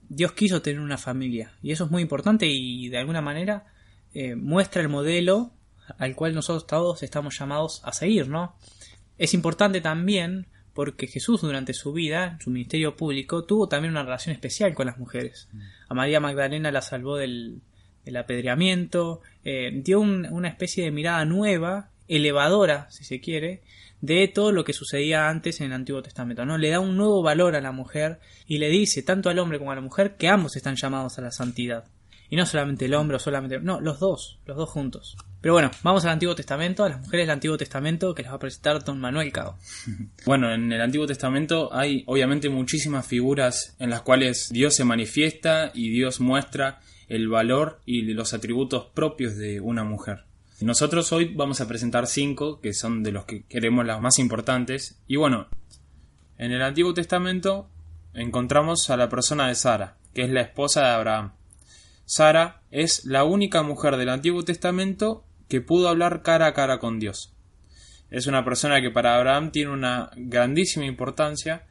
Dios 0.09 0.33
quiso 0.33 0.63
tener 0.63 0.81
una 0.81 0.97
familia, 0.97 1.53
y 1.63 1.73
eso 1.73 1.85
es 1.85 1.91
muy 1.91 2.01
importante 2.01 2.47
y 2.49 2.89
de 2.89 2.99
alguna 2.99 3.21
manera 3.21 3.67
eh, 4.15 4.35
muestra 4.35 4.81
el 4.81 4.89
modelo 4.89 5.53
al 5.99 6.15
cual 6.15 6.35
nosotros 6.35 6.67
todos 6.67 7.03
estamos 7.03 7.39
llamados 7.39 7.83
a 7.85 7.93
seguir, 7.93 8.29
¿no? 8.29 8.57
Es 9.19 9.35
importante 9.35 9.81
también 9.81 10.47
porque 10.77 11.07
Jesús 11.07 11.41
durante 11.41 11.73
su 11.73 11.95
vida, 11.95 12.39
su 12.41 12.51
ministerio 12.51 12.97
público, 12.97 13.45
tuvo 13.45 13.67
también 13.67 13.93
una 13.93 14.05
relación 14.05 14.35
especial 14.35 14.75
con 14.75 14.87
las 14.87 14.99
mujeres. 14.99 15.49
A 15.89 15.95
María 15.95 16.21
Magdalena 16.21 16.71
la 16.71 16.83
salvó 16.83 17.17
del, 17.17 17.63
del 18.05 18.17
apedreamiento, 18.19 19.23
eh, 19.43 19.71
dio 19.73 19.99
un, 19.99 20.27
una 20.31 20.49
especie 20.49 20.85
de 20.85 20.91
mirada 20.91 21.25
nueva, 21.25 21.89
elevadora, 22.09 22.89
si 22.91 23.05
se 23.05 23.23
quiere, 23.23 23.63
de 24.03 24.29
todo 24.29 24.53
lo 24.53 24.65
que 24.65 24.75
sucedía 24.75 25.31
antes 25.31 25.61
en 25.61 25.69
el 25.69 25.73
Antiguo 25.73 26.03
Testamento, 26.03 26.45
¿no? 26.45 26.59
Le 26.59 26.69
da 26.69 26.79
un 26.79 26.95
nuevo 26.99 27.23
valor 27.23 27.57
a 27.57 27.63
la 27.63 27.73
mujer 27.73 28.21
y 28.47 28.59
le 28.59 28.69
dice 28.69 29.03
tanto 29.03 29.31
al 29.31 29.39
hombre 29.39 29.59
como 29.59 29.73
a 29.73 29.77
la 29.77 29.81
mujer 29.81 30.17
que 30.17 30.29
ambos 30.29 30.57
están 30.57 30.77
llamados 30.77 31.19
a 31.19 31.23
la 31.23 31.33
santidad. 31.33 31.87
Y 32.29 32.37
no 32.37 32.45
solamente 32.45 32.85
el 32.85 32.95
hombre 32.95 33.17
o 33.17 33.21
solamente... 33.21 33.61
No, 33.61 33.81
los 33.81 33.99
dos, 33.99 34.41
los 34.45 34.59
dos 34.59 34.69
juntos. 34.69 35.17
Pero 35.41 35.55
bueno, 35.55 35.71
vamos 35.83 36.05
al 36.05 36.13
Antiguo 36.13 36.35
Testamento, 36.35 36.85
a 36.85 36.89
las 36.89 37.01
mujeres 37.01 37.27
del 37.27 37.35
Antiguo 37.35 37.57
Testamento 37.57 38.15
que 38.15 38.23
les 38.23 38.31
va 38.31 38.37
a 38.37 38.41
presentar 38.41 38.83
don 38.85 38.99
Manuel 38.99 39.33
Cao. 39.33 39.57
Bueno, 40.25 40.53
en 40.53 40.73
el 40.73 40.81
Antiguo 40.81 41.07
Testamento 41.07 41.73
hay 41.73 42.03
obviamente 42.07 42.49
muchísimas 42.49 43.07
figuras 43.07 43.77
en 43.79 43.91
las 43.91 44.03
cuales 44.03 44.49
Dios 44.51 44.75
se 44.75 44.85
manifiesta 44.85 45.71
y 45.73 45.91
Dios 45.91 46.21
muestra 46.21 46.81
el 47.09 47.29
valor 47.29 47.81
y 47.87 48.03
los 48.03 48.35
atributos 48.35 48.87
propios 48.93 49.37
de 49.37 49.61
una 49.61 49.85
mujer. 49.85 50.25
Nosotros 50.61 51.13
hoy 51.13 51.35
vamos 51.35 51.61
a 51.61 51.69
presentar 51.69 52.07
cinco, 52.07 52.61
que 52.61 52.73
son 52.73 53.03
de 53.03 53.13
los 53.13 53.27
que 53.27 53.45
queremos 53.45 53.85
las 53.85 54.01
más 54.01 54.19
importantes. 54.19 54.99
Y 55.07 55.17
bueno, 55.17 55.49
en 56.39 56.51
el 56.51 56.63
Antiguo 56.63 56.95
Testamento 56.95 57.69
encontramos 58.15 58.89
a 58.89 58.97
la 58.97 59.11
persona 59.11 59.49
de 59.49 59.55
Sara, 59.55 59.99
que 60.15 60.23
es 60.23 60.31
la 60.31 60.41
esposa 60.41 60.81
de 60.81 60.89
Abraham. 60.89 61.33
Sara 62.07 62.63
es 62.71 63.05
la 63.05 63.25
única 63.25 63.63
mujer 63.63 63.97
del 63.97 64.09
Antiguo 64.09 64.45
Testamento 64.45 65.26
que 65.49 65.61
pudo 65.61 65.89
hablar 65.89 66.23
cara 66.23 66.47
a 66.47 66.55
cara 66.55 66.79
con 66.79 66.99
Dios. 66.99 67.33
Es 68.11 68.27
una 68.27 68.45
persona 68.45 68.81
que 68.81 68.91
para 68.91 69.17
Abraham 69.17 69.51
tiene 69.51 69.73
una 69.73 70.11
grandísima 70.17 70.87
importancia 70.87 71.67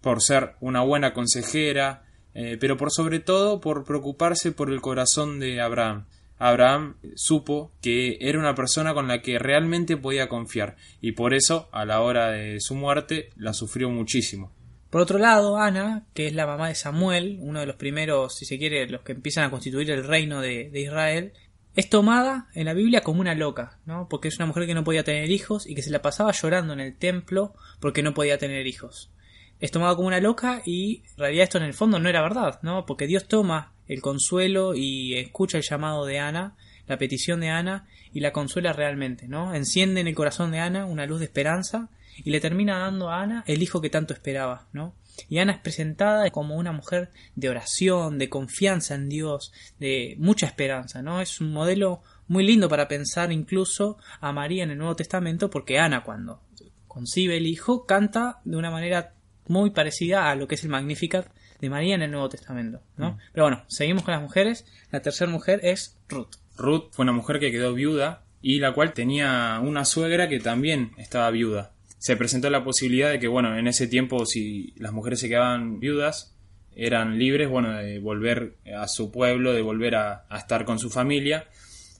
por 0.00 0.22
ser 0.22 0.54
una 0.60 0.82
buena 0.82 1.12
consejera, 1.14 2.04
eh, 2.34 2.56
pero 2.60 2.76
por 2.76 2.92
sobre 2.92 3.20
todo 3.20 3.60
por 3.60 3.84
preocuparse 3.84 4.52
por 4.52 4.70
el 4.70 4.80
corazón 4.80 5.40
de 5.40 5.60
Abraham. 5.60 6.06
Abraham 6.38 6.96
supo 7.16 7.72
que 7.80 8.16
era 8.20 8.38
una 8.38 8.54
persona 8.54 8.94
con 8.94 9.08
la 9.08 9.22
que 9.22 9.38
realmente 9.38 9.96
podía 9.96 10.28
confiar 10.28 10.76
y 11.00 11.12
por 11.12 11.34
eso 11.34 11.68
a 11.72 11.84
la 11.84 12.00
hora 12.00 12.30
de 12.30 12.60
su 12.60 12.76
muerte 12.76 13.30
la 13.36 13.52
sufrió 13.52 13.90
muchísimo. 13.90 14.52
Por 14.90 15.02
otro 15.02 15.18
lado, 15.18 15.58
Ana, 15.58 16.06
que 16.14 16.28
es 16.28 16.34
la 16.34 16.46
mamá 16.46 16.68
de 16.68 16.74
Samuel, 16.74 17.38
uno 17.40 17.60
de 17.60 17.66
los 17.66 17.76
primeros, 17.76 18.36
si 18.36 18.46
se 18.46 18.56
quiere, 18.56 18.88
los 18.88 19.02
que 19.02 19.12
empiezan 19.12 19.44
a 19.44 19.50
constituir 19.50 19.90
el 19.90 20.04
reino 20.04 20.40
de, 20.40 20.70
de 20.70 20.80
Israel, 20.80 21.32
es 21.78 21.88
tomada 21.88 22.48
en 22.54 22.64
la 22.64 22.74
Biblia 22.74 23.02
como 23.02 23.20
una 23.20 23.36
loca, 23.36 23.78
¿no? 23.86 24.08
Porque 24.08 24.26
es 24.26 24.36
una 24.38 24.46
mujer 24.46 24.66
que 24.66 24.74
no 24.74 24.82
podía 24.82 25.04
tener 25.04 25.30
hijos 25.30 25.64
y 25.64 25.76
que 25.76 25.82
se 25.82 25.92
la 25.92 26.02
pasaba 26.02 26.32
llorando 26.32 26.72
en 26.72 26.80
el 26.80 26.96
templo 26.96 27.54
porque 27.78 28.02
no 28.02 28.14
podía 28.14 28.36
tener 28.36 28.66
hijos. 28.66 29.12
Es 29.60 29.70
tomada 29.70 29.94
como 29.94 30.08
una 30.08 30.18
loca 30.18 30.60
y 30.66 31.04
en 31.12 31.18
realidad 31.18 31.44
esto 31.44 31.58
en 31.58 31.62
el 31.62 31.74
fondo 31.74 32.00
no 32.00 32.08
era 32.08 32.20
verdad, 32.20 32.58
¿no? 32.62 32.84
Porque 32.84 33.06
Dios 33.06 33.28
toma 33.28 33.74
el 33.86 34.00
consuelo 34.00 34.74
y 34.74 35.14
escucha 35.18 35.56
el 35.56 35.62
llamado 35.62 36.04
de 36.04 36.18
Ana, 36.18 36.56
la 36.88 36.98
petición 36.98 37.38
de 37.38 37.50
Ana 37.50 37.86
y 38.12 38.18
la 38.18 38.32
consuela 38.32 38.72
realmente, 38.72 39.28
¿no? 39.28 39.54
Enciende 39.54 40.00
en 40.00 40.08
el 40.08 40.16
corazón 40.16 40.50
de 40.50 40.58
Ana 40.58 40.84
una 40.84 41.06
luz 41.06 41.20
de 41.20 41.26
esperanza 41.26 41.90
y 42.24 42.30
le 42.30 42.40
termina 42.40 42.78
dando 42.78 43.10
a 43.10 43.22
Ana 43.22 43.44
el 43.46 43.62
hijo 43.62 43.80
que 43.80 43.90
tanto 43.90 44.14
esperaba, 44.14 44.68
¿no? 44.72 44.94
Y 45.28 45.38
Ana 45.38 45.52
es 45.52 45.58
presentada 45.58 46.30
como 46.30 46.56
una 46.56 46.72
mujer 46.72 47.10
de 47.34 47.48
oración, 47.48 48.18
de 48.18 48.28
confianza 48.28 48.94
en 48.94 49.08
Dios, 49.08 49.52
de 49.80 50.14
mucha 50.18 50.46
esperanza, 50.46 51.02
¿no? 51.02 51.20
Es 51.20 51.40
un 51.40 51.52
modelo 51.52 52.02
muy 52.28 52.46
lindo 52.46 52.68
para 52.68 52.88
pensar 52.88 53.32
incluso 53.32 53.98
a 54.20 54.32
María 54.32 54.62
en 54.62 54.70
el 54.70 54.78
Nuevo 54.78 54.96
Testamento, 54.96 55.50
porque 55.50 55.78
Ana 55.78 56.04
cuando 56.04 56.42
concibe 56.86 57.36
el 57.36 57.46
hijo 57.46 57.86
canta 57.86 58.40
de 58.44 58.56
una 58.56 58.70
manera 58.70 59.14
muy 59.46 59.70
parecida 59.70 60.30
a 60.30 60.34
lo 60.34 60.46
que 60.46 60.54
es 60.56 60.64
el 60.64 60.70
Magnificat 60.70 61.26
de 61.60 61.70
María 61.70 61.94
en 61.94 62.02
el 62.02 62.10
Nuevo 62.10 62.28
Testamento, 62.28 62.82
¿no? 62.96 63.12
Mm. 63.12 63.18
Pero 63.32 63.44
bueno, 63.44 63.64
seguimos 63.66 64.04
con 64.04 64.12
las 64.12 64.22
mujeres. 64.22 64.66
La 64.92 65.00
tercera 65.00 65.30
mujer 65.30 65.60
es 65.64 65.98
Ruth. 66.08 66.36
Ruth 66.56 66.90
fue 66.92 67.04
una 67.04 67.12
mujer 67.12 67.40
que 67.40 67.50
quedó 67.50 67.72
viuda 67.72 68.24
y 68.40 68.60
la 68.60 68.72
cual 68.72 68.92
tenía 68.92 69.60
una 69.62 69.84
suegra 69.84 70.28
que 70.28 70.38
también 70.38 70.92
estaba 70.98 71.30
viuda 71.30 71.72
se 71.98 72.16
presentó 72.16 72.48
la 72.50 72.64
posibilidad 72.64 73.10
de 73.10 73.18
que, 73.18 73.28
bueno, 73.28 73.56
en 73.58 73.66
ese 73.66 73.86
tiempo 73.86 74.24
si 74.24 74.72
las 74.76 74.92
mujeres 74.92 75.20
se 75.20 75.28
quedaban 75.28 75.80
viudas, 75.80 76.34
eran 76.78 77.18
libres, 77.18 77.48
bueno, 77.48 77.76
de 77.76 77.98
volver 77.98 78.54
a 78.76 78.86
su 78.86 79.10
pueblo, 79.10 79.52
de 79.52 79.62
volver 79.62 79.96
a, 79.96 80.26
estar 80.36 80.64
con 80.64 80.78
su 80.78 80.90
familia. 80.90 81.48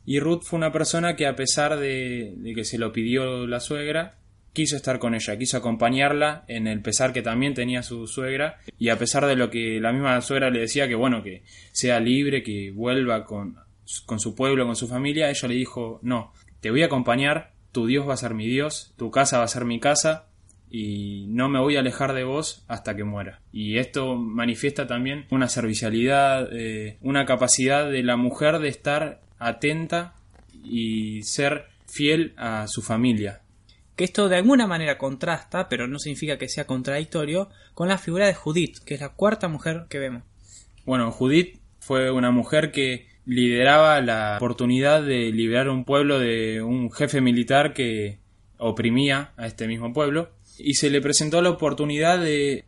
Y 0.06 0.20
Ruth 0.20 0.42
fue 0.44 0.56
una 0.56 0.72
persona 0.72 1.16
que 1.16 1.26
a 1.26 1.34
pesar 1.34 1.78
de, 1.78 2.34
que 2.54 2.64
se 2.64 2.78
lo 2.78 2.92
pidió 2.92 3.46
la 3.48 3.58
suegra, 3.58 4.18
quiso 4.52 4.76
estar 4.76 5.00
con 5.00 5.16
ella, 5.16 5.36
quiso 5.36 5.56
acompañarla 5.56 6.44
en 6.46 6.68
el 6.68 6.80
pesar 6.80 7.12
que 7.12 7.22
también 7.22 7.54
tenía 7.54 7.82
su 7.82 8.06
suegra 8.06 8.58
y 8.78 8.88
a 8.88 8.98
pesar 8.98 9.26
de 9.26 9.36
lo 9.36 9.50
que 9.50 9.80
la 9.80 9.92
misma 9.92 10.20
suegra 10.20 10.48
le 10.50 10.60
decía 10.60 10.88
que 10.88 10.94
bueno, 10.94 11.22
que 11.22 11.42
sea 11.72 12.00
libre, 12.00 12.42
que 12.42 12.70
vuelva 12.70 13.24
con, 13.24 13.56
con 14.06 14.18
su 14.18 14.34
pueblo, 14.34 14.64
con 14.64 14.76
su 14.76 14.88
familia, 14.88 15.28
ella 15.28 15.48
le 15.48 15.54
dijo 15.54 16.00
no, 16.02 16.32
te 16.60 16.70
voy 16.70 16.82
a 16.82 16.86
acompañar 16.86 17.52
tu 17.78 17.86
Dios 17.86 18.08
va 18.08 18.14
a 18.14 18.16
ser 18.16 18.34
mi 18.34 18.48
Dios, 18.48 18.92
tu 18.96 19.12
casa 19.12 19.38
va 19.38 19.44
a 19.44 19.48
ser 19.48 19.64
mi 19.64 19.78
casa, 19.78 20.26
y 20.68 21.26
no 21.28 21.48
me 21.48 21.60
voy 21.60 21.76
a 21.76 21.78
alejar 21.78 22.12
de 22.12 22.24
vos 22.24 22.64
hasta 22.66 22.96
que 22.96 23.04
muera. 23.04 23.40
Y 23.52 23.78
esto 23.78 24.16
manifiesta 24.16 24.88
también 24.88 25.26
una 25.30 25.48
servicialidad, 25.48 26.48
eh, 26.52 26.98
una 27.02 27.24
capacidad 27.24 27.88
de 27.88 28.02
la 28.02 28.16
mujer 28.16 28.58
de 28.58 28.66
estar 28.66 29.20
atenta 29.38 30.16
y 30.64 31.22
ser 31.22 31.66
fiel 31.86 32.34
a 32.36 32.66
su 32.66 32.82
familia. 32.82 33.42
Que 33.94 34.02
esto 34.02 34.28
de 34.28 34.38
alguna 34.38 34.66
manera 34.66 34.98
contrasta, 34.98 35.68
pero 35.68 35.86
no 35.86 36.00
significa 36.00 36.36
que 36.36 36.48
sea 36.48 36.66
contradictorio, 36.66 37.50
con 37.74 37.86
la 37.86 37.96
figura 37.96 38.26
de 38.26 38.34
Judith, 38.34 38.78
que 38.84 38.94
es 38.94 39.00
la 39.00 39.10
cuarta 39.10 39.46
mujer 39.46 39.86
que 39.88 40.00
vemos. 40.00 40.24
Bueno, 40.84 41.12
Judith 41.12 41.60
fue 41.78 42.10
una 42.10 42.32
mujer 42.32 42.72
que 42.72 43.06
lideraba 43.28 44.00
la 44.00 44.36
oportunidad 44.38 45.02
de 45.02 45.30
liberar 45.32 45.68
un 45.68 45.84
pueblo 45.84 46.18
de 46.18 46.62
un 46.62 46.90
jefe 46.90 47.20
militar 47.20 47.74
que 47.74 48.18
oprimía 48.56 49.32
a 49.36 49.46
este 49.46 49.68
mismo 49.68 49.92
pueblo. 49.92 50.30
Y 50.58 50.74
se 50.74 50.88
le 50.88 51.02
presentó 51.02 51.42
la 51.42 51.50
oportunidad 51.50 52.18
de 52.18 52.64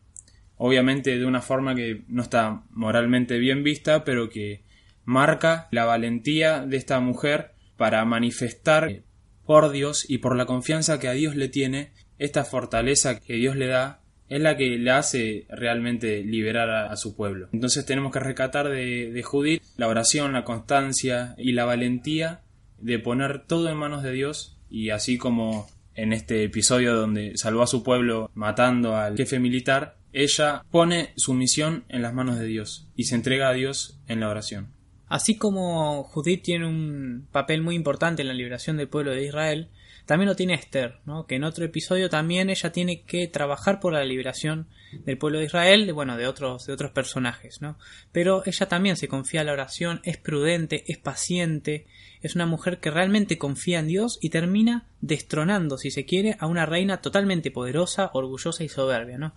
obviamente 0.59 1.19
de 1.19 1.25
una 1.25 1.41
forma 1.41 1.75
que 1.75 2.03
no 2.09 2.23
está 2.23 2.65
moralmente 2.71 3.39
bien 3.39 3.65
vista 3.65 4.05
pero 4.05 4.29
que 4.29 4.63
marca 5.07 5.69
la 5.71 5.87
valentía 5.87 6.67
de 6.67 6.77
esta 6.77 7.01
mujer 7.01 7.53
para 7.79 8.05
manifestar 8.05 9.03
por 9.47 9.71
Dios 9.71 10.05
y 10.07 10.19
por 10.19 10.37
la 10.37 10.45
confianza 10.45 11.01
que 11.01 11.09
a 11.09 11.13
Dios 11.13 11.35
le 11.35 11.49
tiene 11.49 11.93
esta 12.19 12.45
fortaleza 12.45 13.19
que 13.19 13.35
Dios 13.35 13.57
le 13.57 13.69
da 13.69 14.00
es 14.31 14.41
la 14.41 14.57
que 14.57 14.79
le 14.79 14.91
hace 14.91 15.45
realmente 15.51 16.23
liberar 16.23 16.71
a, 16.71 16.97
su 16.97 17.15
pueblo. 17.15 17.49
Entonces 17.53 17.85
tenemos 17.85 18.13
que 18.13 18.21
rescatar 18.21 18.69
de, 18.69 19.11
de, 19.11 19.23
Judith 19.23 19.63
la 19.77 19.89
oración, 19.89 20.33
la 20.33 20.45
constancia 20.45 21.35
y 21.37 21.53
la 21.53 21.65
valentía 21.65 22.41
de 22.79 22.99
poner 22.99 23.45
todo 23.47 23.69
en 23.69 23.77
manos 23.77 24.03
de 24.03 24.13
Dios 24.13 24.57
y 24.71 24.91
así 24.91 25.19
como 25.19 25.69
en 25.95 26.13
este 26.13 26.45
episodio 26.45 26.95
donde 26.95 27.33
salvó 27.37 27.63
a 27.63 27.67
su 27.67 27.83
pueblo 27.83 28.31
matando 28.35 28.97
al 28.97 29.17
jefe 29.17 29.41
militar, 29.41 29.97
ella 30.13 30.65
pone 30.71 31.13
su 31.17 31.35
misión 31.35 31.85
en 31.89 32.03
las 32.03 32.15
manos 32.15 32.39
de 32.39 32.47
Dios 32.47 32.89
y 32.97 33.05
se 33.05 33.17
entrega 33.17 33.49
a 33.49 33.53
Dios 33.53 33.99
en 34.07 34.21
la 34.21 34.29
oración. 34.29 34.69
Así 35.09 35.37
como 35.37 36.05
Judith 36.05 36.43
tiene 36.43 36.67
un 36.67 37.27
papel 37.33 37.63
muy 37.63 37.75
importante 37.75 38.23
en 38.23 38.29
la 38.29 38.35
liberación 38.35 38.77
del 38.77 38.89
pueblo 38.89 39.11
de 39.11 39.27
Israel, 39.27 39.69
también 40.11 40.29
lo 40.29 40.35
tiene 40.35 40.55
Esther, 40.55 40.99
¿no? 41.07 41.25
que 41.25 41.37
en 41.37 41.45
otro 41.45 41.65
episodio 41.65 42.11
también 42.11 42.51
ella 42.51 42.73
tiene 42.73 43.03
que 43.03 43.29
trabajar 43.29 43.79
por 43.79 43.93
la 43.93 44.05
liberación 44.05 44.67
del 45.05 45.17
pueblo 45.17 45.39
de 45.39 45.45
Israel, 45.45 45.87
de, 45.87 45.93
bueno, 45.93 46.17
de 46.17 46.27
otros, 46.27 46.67
de 46.67 46.73
otros 46.73 46.91
personajes, 46.91 47.63
¿no? 47.63 47.79
Pero 48.11 48.43
ella 48.45 48.67
también 48.67 48.97
se 48.97 49.07
confía 49.07 49.43
en 49.43 49.47
la 49.47 49.53
oración, 49.53 50.01
es 50.03 50.17
prudente, 50.17 50.83
es 50.89 50.99
paciente, 50.99 51.87
es 52.23 52.35
una 52.35 52.45
mujer 52.45 52.81
que 52.81 52.91
realmente 52.91 53.39
confía 53.39 53.79
en 53.79 53.87
Dios 53.87 54.19
y 54.21 54.31
termina 54.31 54.89
destronando, 55.01 55.79
si 55.79 55.93
se 55.93 56.05
quiere, 56.07 56.37
a 56.41 56.49
una 56.49 56.67
reina 56.67 57.01
totalmente 57.01 57.53
poderosa, 57.53 58.11
orgullosa 58.13 58.65
y 58.65 58.69
soberbia, 58.69 59.17
¿no? 59.17 59.37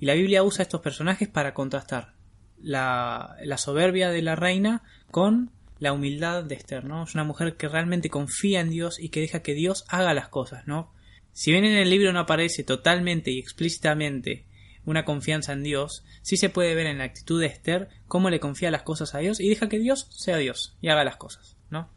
Y 0.00 0.06
la 0.06 0.14
Biblia 0.14 0.42
usa 0.44 0.62
estos 0.62 0.80
personajes 0.80 1.28
para 1.28 1.52
contrastar 1.52 2.14
la 2.62 3.58
soberbia 3.58 4.08
de 4.08 4.22
la 4.22 4.34
reina 4.34 4.82
con 5.10 5.50
la 5.78 5.92
humildad 5.92 6.44
de 6.44 6.54
Esther, 6.54 6.84
¿no? 6.84 7.04
Es 7.04 7.14
una 7.14 7.24
mujer 7.24 7.56
que 7.56 7.68
realmente 7.68 8.08
confía 8.08 8.60
en 8.60 8.70
Dios 8.70 8.98
y 8.98 9.10
que 9.10 9.20
deja 9.20 9.42
que 9.42 9.54
Dios 9.54 9.84
haga 9.88 10.14
las 10.14 10.28
cosas, 10.28 10.66
¿no? 10.66 10.92
Si 11.32 11.52
bien 11.52 11.64
en 11.64 11.76
el 11.76 11.90
libro 11.90 12.12
no 12.12 12.20
aparece 12.20 12.64
totalmente 12.64 13.30
y 13.30 13.38
explícitamente 13.38 14.46
una 14.86 15.04
confianza 15.04 15.52
en 15.52 15.62
Dios, 15.62 16.04
sí 16.22 16.36
se 16.36 16.48
puede 16.48 16.74
ver 16.74 16.86
en 16.86 16.98
la 16.98 17.04
actitud 17.04 17.40
de 17.40 17.46
Esther 17.46 17.88
cómo 18.06 18.30
le 18.30 18.40
confía 18.40 18.70
las 18.70 18.82
cosas 18.82 19.14
a 19.14 19.18
Dios 19.18 19.40
y 19.40 19.48
deja 19.48 19.68
que 19.68 19.78
Dios 19.78 20.08
sea 20.10 20.38
Dios 20.38 20.76
y 20.80 20.88
haga 20.88 21.04
las 21.04 21.16
cosas, 21.16 21.56
¿no? 21.70 21.90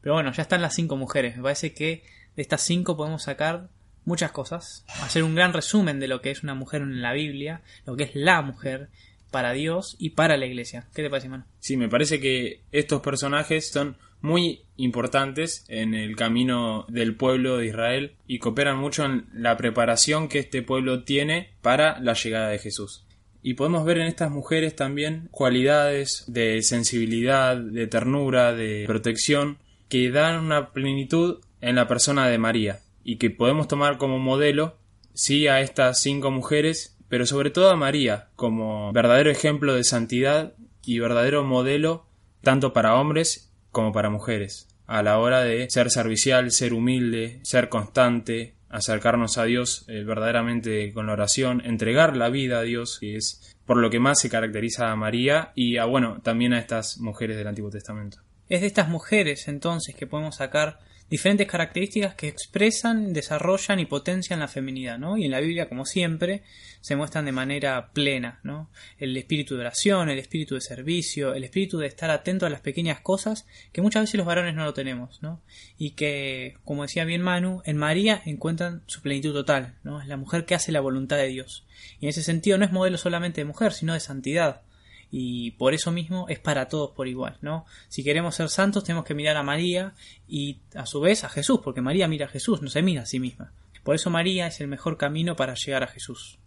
Pero 0.00 0.14
bueno, 0.14 0.32
ya 0.32 0.42
están 0.42 0.62
las 0.62 0.74
cinco 0.74 0.96
mujeres. 0.96 1.36
Me 1.36 1.42
parece 1.42 1.74
que 1.74 2.04
de 2.36 2.42
estas 2.42 2.62
cinco 2.62 2.96
podemos 2.96 3.24
sacar 3.24 3.68
muchas 4.04 4.32
cosas, 4.32 4.84
hacer 5.02 5.22
un 5.22 5.34
gran 5.34 5.52
resumen 5.52 6.00
de 6.00 6.08
lo 6.08 6.22
que 6.22 6.30
es 6.30 6.42
una 6.42 6.54
mujer 6.54 6.80
en 6.80 7.02
la 7.02 7.12
Biblia, 7.12 7.62
lo 7.84 7.96
que 7.96 8.04
es 8.04 8.14
la 8.14 8.40
mujer, 8.40 8.88
para 9.30 9.52
Dios 9.52 9.96
y 9.98 10.10
para 10.10 10.36
la 10.36 10.46
iglesia. 10.46 10.88
¿Qué 10.94 11.02
te 11.02 11.10
parece, 11.10 11.28
mano? 11.28 11.46
Sí, 11.60 11.76
me 11.76 11.88
parece 11.88 12.20
que 12.20 12.62
estos 12.72 13.00
personajes 13.00 13.70
son 13.70 13.96
muy 14.20 14.62
importantes 14.76 15.64
en 15.68 15.94
el 15.94 16.16
camino 16.16 16.86
del 16.88 17.14
pueblo 17.14 17.58
de 17.58 17.66
Israel 17.66 18.16
y 18.26 18.38
cooperan 18.38 18.78
mucho 18.78 19.04
en 19.04 19.26
la 19.32 19.56
preparación 19.56 20.28
que 20.28 20.40
este 20.40 20.62
pueblo 20.62 21.04
tiene 21.04 21.50
para 21.62 22.00
la 22.00 22.14
llegada 22.14 22.48
de 22.48 22.58
Jesús. 22.58 23.04
Y 23.42 23.54
podemos 23.54 23.84
ver 23.84 23.98
en 23.98 24.06
estas 24.06 24.30
mujeres 24.30 24.74
también 24.74 25.28
cualidades 25.30 26.24
de 26.26 26.60
sensibilidad, 26.62 27.56
de 27.56 27.86
ternura, 27.86 28.52
de 28.52 28.84
protección, 28.86 29.58
que 29.88 30.10
dan 30.10 30.44
una 30.44 30.72
plenitud 30.72 31.40
en 31.60 31.76
la 31.76 31.86
persona 31.86 32.28
de 32.28 32.38
María 32.38 32.80
y 33.04 33.16
que 33.16 33.30
podemos 33.30 33.68
tomar 33.68 33.96
como 33.96 34.18
modelo, 34.18 34.76
sí, 35.14 35.46
a 35.46 35.60
estas 35.60 36.00
cinco 36.00 36.30
mujeres 36.30 36.97
pero 37.08 37.26
sobre 37.26 37.50
todo 37.50 37.70
a 37.70 37.76
María 37.76 38.28
como 38.36 38.92
verdadero 38.92 39.30
ejemplo 39.30 39.74
de 39.74 39.84
santidad 39.84 40.54
y 40.84 40.98
verdadero 40.98 41.44
modelo 41.44 42.06
tanto 42.42 42.72
para 42.72 42.94
hombres 42.94 43.52
como 43.70 43.92
para 43.92 44.10
mujeres, 44.10 44.68
a 44.86 45.02
la 45.02 45.18
hora 45.18 45.42
de 45.42 45.68
ser 45.70 45.90
servicial, 45.90 46.50
ser 46.50 46.72
humilde, 46.72 47.40
ser 47.42 47.68
constante, 47.68 48.54
acercarnos 48.70 49.38
a 49.38 49.44
Dios 49.44 49.84
eh, 49.88 50.04
verdaderamente 50.04 50.92
con 50.92 51.06
la 51.06 51.12
oración, 51.12 51.62
entregar 51.64 52.16
la 52.16 52.28
vida 52.28 52.58
a 52.58 52.62
Dios, 52.62 52.98
que 53.00 53.16
es 53.16 53.56
por 53.66 53.78
lo 53.78 53.90
que 53.90 54.00
más 54.00 54.20
se 54.20 54.30
caracteriza 54.30 54.90
a 54.90 54.96
María 54.96 55.52
y 55.54 55.76
a 55.76 55.84
bueno, 55.84 56.20
también 56.22 56.52
a 56.52 56.58
estas 56.58 56.98
mujeres 56.98 57.36
del 57.36 57.48
Antiguo 57.48 57.70
Testamento. 57.70 58.18
Es 58.48 58.62
de 58.62 58.66
estas 58.66 58.88
mujeres 58.88 59.46
entonces 59.48 59.94
que 59.94 60.06
podemos 60.06 60.36
sacar 60.36 60.78
diferentes 61.10 61.46
características 61.46 62.14
que 62.14 62.28
expresan, 62.28 63.12
desarrollan 63.12 63.80
y 63.80 63.86
potencian 63.86 64.40
la 64.40 64.48
feminidad, 64.48 64.98
¿no? 64.98 65.16
Y 65.16 65.24
en 65.24 65.30
la 65.30 65.40
Biblia, 65.40 65.68
como 65.68 65.86
siempre, 65.86 66.42
se 66.80 66.96
muestran 66.96 67.24
de 67.24 67.32
manera 67.32 67.90
plena, 67.92 68.40
¿no? 68.42 68.70
El 68.98 69.16
espíritu 69.16 69.54
de 69.54 69.62
oración, 69.62 70.10
el 70.10 70.18
espíritu 70.18 70.54
de 70.54 70.60
servicio, 70.60 71.34
el 71.34 71.44
espíritu 71.44 71.78
de 71.78 71.86
estar 71.86 72.10
atento 72.10 72.46
a 72.46 72.50
las 72.50 72.60
pequeñas 72.60 73.00
cosas 73.00 73.46
que 73.72 73.82
muchas 73.82 74.02
veces 74.02 74.16
los 74.16 74.26
varones 74.26 74.54
no 74.54 74.64
lo 74.64 74.74
tenemos, 74.74 75.22
¿no? 75.22 75.40
Y 75.78 75.90
que, 75.90 76.56
como 76.64 76.82
decía 76.82 77.04
bien 77.04 77.22
Manu, 77.22 77.62
en 77.64 77.76
María 77.76 78.22
encuentran 78.26 78.82
su 78.86 79.00
plenitud 79.00 79.32
total, 79.32 79.76
¿no? 79.82 80.00
Es 80.00 80.08
la 80.08 80.16
mujer 80.16 80.44
que 80.44 80.54
hace 80.54 80.72
la 80.72 80.80
voluntad 80.80 81.16
de 81.16 81.28
Dios. 81.28 81.64
Y 82.00 82.06
en 82.06 82.10
ese 82.10 82.22
sentido 82.22 82.58
no 82.58 82.64
es 82.64 82.72
modelo 82.72 82.98
solamente 82.98 83.40
de 83.40 83.46
mujer, 83.46 83.72
sino 83.72 83.94
de 83.94 84.00
santidad 84.00 84.62
y 85.10 85.52
por 85.52 85.74
eso 85.74 85.90
mismo 85.90 86.26
es 86.28 86.38
para 86.38 86.68
todos 86.68 86.90
por 86.90 87.08
igual, 87.08 87.38
¿no? 87.40 87.64
Si 87.88 88.04
queremos 88.04 88.34
ser 88.34 88.48
santos 88.48 88.84
tenemos 88.84 89.04
que 89.04 89.14
mirar 89.14 89.36
a 89.36 89.42
María 89.42 89.94
y 90.26 90.58
a 90.74 90.86
su 90.86 91.00
vez 91.00 91.24
a 91.24 91.28
Jesús, 91.28 91.60
porque 91.64 91.80
María 91.80 92.08
mira 92.08 92.26
a 92.26 92.30
Jesús, 92.30 92.60
no 92.60 92.68
se 92.68 92.82
mira 92.82 93.02
a 93.02 93.06
sí 93.06 93.18
misma. 93.18 93.52
Por 93.82 93.94
eso 93.94 94.10
María 94.10 94.46
es 94.46 94.60
el 94.60 94.68
mejor 94.68 94.98
camino 94.98 95.34
para 95.34 95.54
llegar 95.54 95.82
a 95.82 95.86
Jesús. 95.86 96.38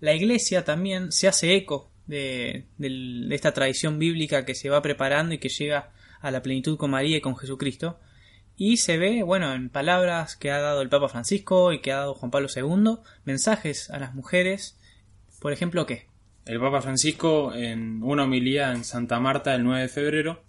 La 0.00 0.14
Iglesia 0.14 0.64
también 0.64 1.12
se 1.12 1.28
hace 1.28 1.54
eco 1.54 1.90
de, 2.06 2.66
esta 3.30 3.52
tradición 3.52 3.98
bíblica 3.98 4.44
que 4.44 4.54
se 4.54 4.68
va 4.68 4.82
preparando 4.82 5.34
y 5.34 5.38
que 5.38 5.48
llega 5.48 5.92
a 6.20 6.30
la 6.30 6.42
plenitud 6.42 6.76
con 6.76 6.90
María 6.90 7.16
y 7.16 7.20
con 7.20 7.36
Jesucristo. 7.36 7.98
Y 8.56 8.76
se 8.76 8.98
ve, 8.98 9.22
bueno, 9.22 9.54
en 9.54 9.70
palabras 9.70 10.36
que 10.36 10.50
ha 10.50 10.60
dado 10.60 10.82
el 10.82 10.90
Papa 10.90 11.08
Francisco 11.08 11.72
y 11.72 11.80
que 11.80 11.92
ha 11.92 11.98
dado 11.98 12.14
Juan 12.14 12.30
Pablo 12.30 12.48
II, 12.54 12.98
mensajes 13.24 13.90
a 13.90 13.98
las 13.98 14.14
mujeres, 14.14 14.78
por 15.40 15.52
ejemplo, 15.52 15.86
¿qué? 15.86 16.11
El 16.44 16.58
Papa 16.58 16.82
Francisco, 16.82 17.54
en 17.54 18.02
una 18.02 18.24
homilía 18.24 18.72
en 18.72 18.84
Santa 18.84 19.20
Marta 19.20 19.54
el 19.54 19.62
9 19.62 19.82
de 19.82 19.88
febrero, 19.88 20.42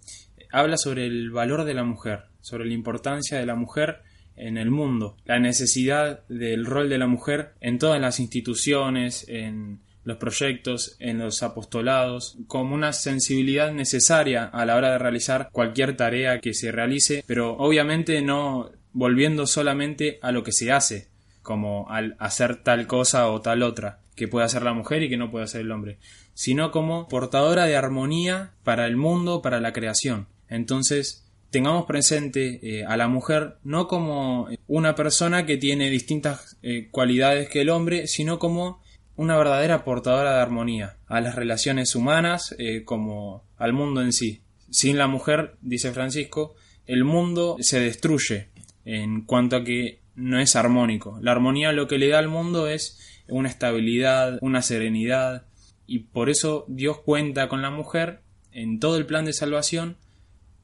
habla 0.50 0.76
sobre 0.76 1.06
el 1.06 1.30
valor 1.30 1.64
de 1.64 1.74
la 1.74 1.84
mujer, 1.84 2.24
sobre 2.40 2.66
la 2.66 2.74
importancia 2.74 3.38
de 3.38 3.46
la 3.46 3.54
mujer 3.54 4.02
en 4.36 4.58
el 4.58 4.72
mundo, 4.72 5.16
la 5.24 5.38
necesidad 5.38 6.26
del 6.28 6.66
rol 6.66 6.88
de 6.88 6.98
la 6.98 7.06
mujer 7.06 7.54
en 7.60 7.78
todas 7.78 8.00
las 8.00 8.18
instituciones, 8.18 9.24
en 9.28 9.80
los 10.02 10.16
proyectos, 10.16 10.96
en 10.98 11.18
los 11.18 11.42
apostolados, 11.44 12.38
como 12.48 12.74
una 12.74 12.92
sensibilidad 12.92 13.72
necesaria 13.72 14.44
a 14.44 14.66
la 14.66 14.76
hora 14.76 14.90
de 14.92 14.98
realizar 14.98 15.48
cualquier 15.52 15.96
tarea 15.96 16.40
que 16.40 16.54
se 16.54 16.72
realice, 16.72 17.24
pero 17.26 17.56
obviamente 17.56 18.20
no 18.20 18.72
volviendo 18.92 19.46
solamente 19.46 20.18
a 20.22 20.32
lo 20.32 20.42
que 20.42 20.52
se 20.52 20.72
hace, 20.72 21.08
como 21.42 21.88
al 21.88 22.16
hacer 22.18 22.62
tal 22.62 22.86
cosa 22.86 23.28
o 23.28 23.40
tal 23.40 23.62
otra, 23.62 24.00
que 24.14 24.28
puede 24.28 24.46
hacer 24.46 24.62
la 24.62 24.72
mujer 24.72 25.02
y 25.02 25.08
que 25.08 25.16
no 25.16 25.30
puede 25.30 25.44
hacer 25.44 25.62
el 25.62 25.72
hombre, 25.72 25.98
sino 26.34 26.70
como 26.70 27.08
portadora 27.08 27.66
de 27.66 27.76
armonía 27.76 28.52
para 28.62 28.86
el 28.86 28.96
mundo, 28.96 29.42
para 29.42 29.60
la 29.60 29.72
creación. 29.72 30.28
Entonces, 30.48 31.24
tengamos 31.50 31.86
presente 31.86 32.58
eh, 32.62 32.84
a 32.84 32.96
la 32.96 33.08
mujer 33.08 33.58
no 33.62 33.86
como 33.86 34.48
una 34.66 34.94
persona 34.94 35.46
que 35.46 35.56
tiene 35.56 35.88
distintas 35.90 36.56
eh, 36.62 36.88
cualidades 36.90 37.48
que 37.48 37.60
el 37.60 37.70
hombre, 37.70 38.06
sino 38.08 38.38
como 38.38 38.82
una 39.16 39.36
verdadera 39.36 39.84
portadora 39.84 40.34
de 40.34 40.42
armonía 40.42 40.96
a 41.06 41.20
las 41.20 41.36
relaciones 41.36 41.94
humanas 41.94 42.54
eh, 42.58 42.82
como 42.84 43.44
al 43.56 43.72
mundo 43.72 44.02
en 44.02 44.12
sí. 44.12 44.42
Sin 44.70 44.98
la 44.98 45.06
mujer, 45.06 45.54
dice 45.60 45.92
Francisco, 45.92 46.56
el 46.86 47.04
mundo 47.04 47.56
se 47.60 47.78
destruye 47.78 48.48
en 48.84 49.22
cuanto 49.22 49.56
a 49.56 49.64
que 49.64 50.00
no 50.16 50.40
es 50.40 50.56
armónico. 50.56 51.18
La 51.20 51.32
armonía 51.32 51.72
lo 51.72 51.86
que 51.86 51.98
le 51.98 52.08
da 52.08 52.18
al 52.18 52.28
mundo 52.28 52.66
es 52.66 52.98
una 53.28 53.48
estabilidad, 53.48 54.38
una 54.40 54.62
serenidad, 54.62 55.46
y 55.86 56.00
por 56.00 56.30
eso 56.30 56.64
Dios 56.68 57.00
cuenta 57.00 57.48
con 57.48 57.62
la 57.62 57.70
mujer 57.70 58.20
en 58.52 58.80
todo 58.80 58.96
el 58.96 59.06
plan 59.06 59.24
de 59.24 59.32
salvación 59.32 59.96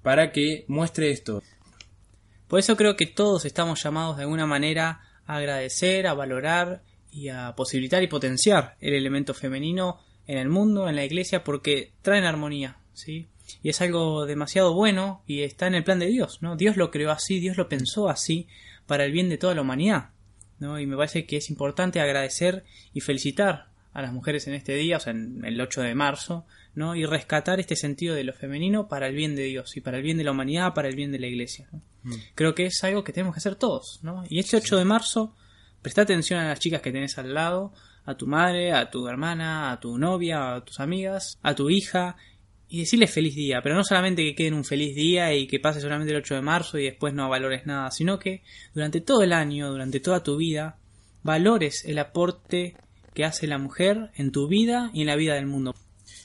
para 0.03 0.33
que 0.33 0.65
muestre 0.69 1.11
esto. 1.11 1.43
Por 2.49 2.59
eso 2.59 2.77
creo 2.77 2.97
que 2.97 3.07
todos 3.07 3.45
estamos 3.45 3.83
llamados 3.83 4.17
de 4.17 4.23
alguna 4.23 4.47
manera 4.47 5.03
a 5.27 5.37
agradecer, 5.37 6.07
a 6.07 6.15
valorar 6.15 6.83
y 7.11 7.29
a 7.29 7.55
posibilitar 7.55 8.03
y 8.03 8.09
potenciar 8.09 8.77
el 8.81 8.95
elemento 8.95 9.35
femenino 9.35 10.01
en 10.27 10.39
el 10.39 10.49
mundo, 10.49 10.89
en 10.89 10.97
la 10.97 11.05
iglesia, 11.05 11.45
porque 11.45 11.93
traen 12.03 12.25
armonía, 12.25 12.79
¿sí? 12.93 13.29
Y 13.63 13.69
es 13.71 13.81
algo 13.81 14.27
demasiado 14.27 14.75
bueno 14.75 15.23
y 15.27 15.43
está 15.43 15.67
en 15.67 15.75
el 15.75 15.85
plan 15.85 15.99
de 15.99 16.07
Dios, 16.07 16.39
¿no? 16.41 16.57
Dios 16.57 16.77
lo 16.77 16.91
creó 16.91 17.11
así, 17.11 17.41
Dios 17.41 17.57
lo 17.57 17.69
pensó 17.69 18.09
así 18.09 18.47
para 18.87 19.05
el 19.05 19.13
bien 19.13 19.29
de 19.29 19.39
toda 19.39 19.55
la 19.55 19.63
humanidad, 19.63 20.11
¿no? 20.61 20.79
Y 20.79 20.87
me 20.87 20.97
parece 20.97 21.27
que 21.27 21.39
es 21.39 21.51
importante 21.51 22.01
agradecer 22.01 22.65
y 22.95 23.01
felicitar 23.01 23.67
a 23.93 24.03
las 24.03 24.13
mujeres 24.13 24.47
en 24.47 24.55
este 24.55 24.75
día, 24.75 24.99
o 24.99 25.01
sea, 25.01 25.13
en 25.13 25.45
el 25.45 25.61
8 25.61 25.83
de 25.83 25.95
marzo, 25.97 26.47
¿no? 26.77 26.95
Y 26.95 27.05
rescatar 27.05 27.59
este 27.59 27.75
sentido 27.75 28.15
de 28.15 28.23
lo 28.23 28.33
femenino 28.33 28.87
para 28.87 29.09
el 29.09 29.17
bien 29.17 29.35
de 29.35 29.45
Dios 29.45 29.77
y 29.77 29.81
para 29.81 29.97
el 29.97 30.05
bien 30.05 30.19
de 30.19 30.25
la 30.25 30.31
humanidad, 30.31 30.75
para 30.75 30.89
el 30.89 30.95
bien 30.95 31.11
de 31.11 31.19
la 31.19 31.27
iglesia, 31.27 31.69
mm. 32.05 32.15
Creo 32.37 32.55
que 32.55 32.67
es 32.67 32.85
algo 32.85 33.03
que 33.03 33.13
tenemos 33.13 33.35
que 33.35 33.39
hacer 33.39 33.57
todos, 33.57 33.99
¿no? 34.03 34.23
Y 34.29 34.39
este 34.39 34.57
8 34.57 34.77
de 34.77 34.85
marzo 34.85 35.35
Presta 35.83 36.03
atención 36.03 36.41
a 36.41 36.49
las 36.49 36.61
chicas 36.61 36.83
que 36.83 36.93
tenés 36.93 37.17
al 37.17 37.33
lado, 37.33 37.73
a 38.05 38.15
tu 38.15 38.27
madre, 38.27 38.73
a 38.73 38.91
tu 38.91 39.09
hermana, 39.09 39.73
a 39.73 39.81
tu 39.81 39.97
novia, 39.97 40.55
a 40.55 40.65
tus 40.65 40.79
amigas, 40.79 41.39
a 41.43 41.55
tu 41.55 41.71
hija, 41.71 42.17
y 42.71 42.81
decirle 42.81 43.09
feliz 43.09 43.35
día, 43.35 43.61
pero 43.63 43.75
no 43.75 43.83
solamente 43.83 44.23
que 44.23 44.37
queden 44.37 44.55
un 44.55 44.65
feliz 44.65 44.95
día 44.95 45.35
y 45.35 45.49
que 45.49 45.59
pase 45.59 45.81
solamente 45.81 46.13
el 46.13 46.21
8 46.21 46.37
de 46.37 46.41
marzo 46.41 46.79
y 46.79 46.85
después 46.85 47.13
no 47.13 47.29
valores 47.29 47.67
nada, 47.67 47.91
sino 47.91 48.21
que 48.21 48.43
durante 48.73 49.01
todo 49.01 49.23
el 49.23 49.33
año, 49.33 49.71
durante 49.71 49.99
toda 49.99 50.23
tu 50.23 50.37
vida, 50.37 50.79
valores 51.25 51.85
el 51.85 51.99
aporte 51.99 52.77
que 53.13 53.25
hace 53.25 53.49
la 53.49 53.59
mujer 53.59 54.11
en 54.15 54.31
tu 54.31 54.47
vida 54.47 54.91
y 54.95 55.01
en 55.01 55.09
la 55.09 55.17
vida 55.17 55.35
del 55.35 55.47
mundo. 55.47 55.75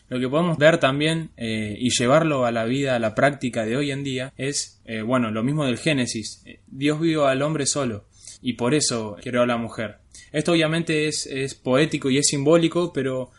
Lo 0.07 0.19
que 0.19 0.29
podemos 0.29 0.59
ver 0.59 0.77
también 0.77 1.31
eh, 1.35 1.75
y 1.79 1.89
llevarlo 1.89 2.45
a 2.45 2.51
la 2.51 2.65
vida, 2.65 2.95
a 2.95 2.99
la 2.99 3.15
práctica 3.15 3.65
de 3.65 3.75
hoy 3.75 3.89
en 3.89 4.03
día, 4.03 4.31
es, 4.37 4.79
eh, 4.85 5.01
bueno, 5.01 5.31
lo 5.31 5.43
mismo 5.43 5.65
del 5.65 5.79
Génesis. 5.79 6.43
Dios 6.67 6.99
vio 6.99 7.25
al 7.25 7.41
hombre 7.41 7.65
solo 7.65 8.05
y 8.39 8.53
por 8.53 8.75
eso 8.75 9.17
creó 9.23 9.41
a 9.41 9.47
la 9.47 9.57
mujer. 9.57 9.97
Esto 10.31 10.51
obviamente 10.51 11.07
es, 11.07 11.25
es 11.25 11.55
poético 11.55 12.11
y 12.11 12.19
es 12.19 12.27
simbólico, 12.27 12.93
pero 12.93 13.31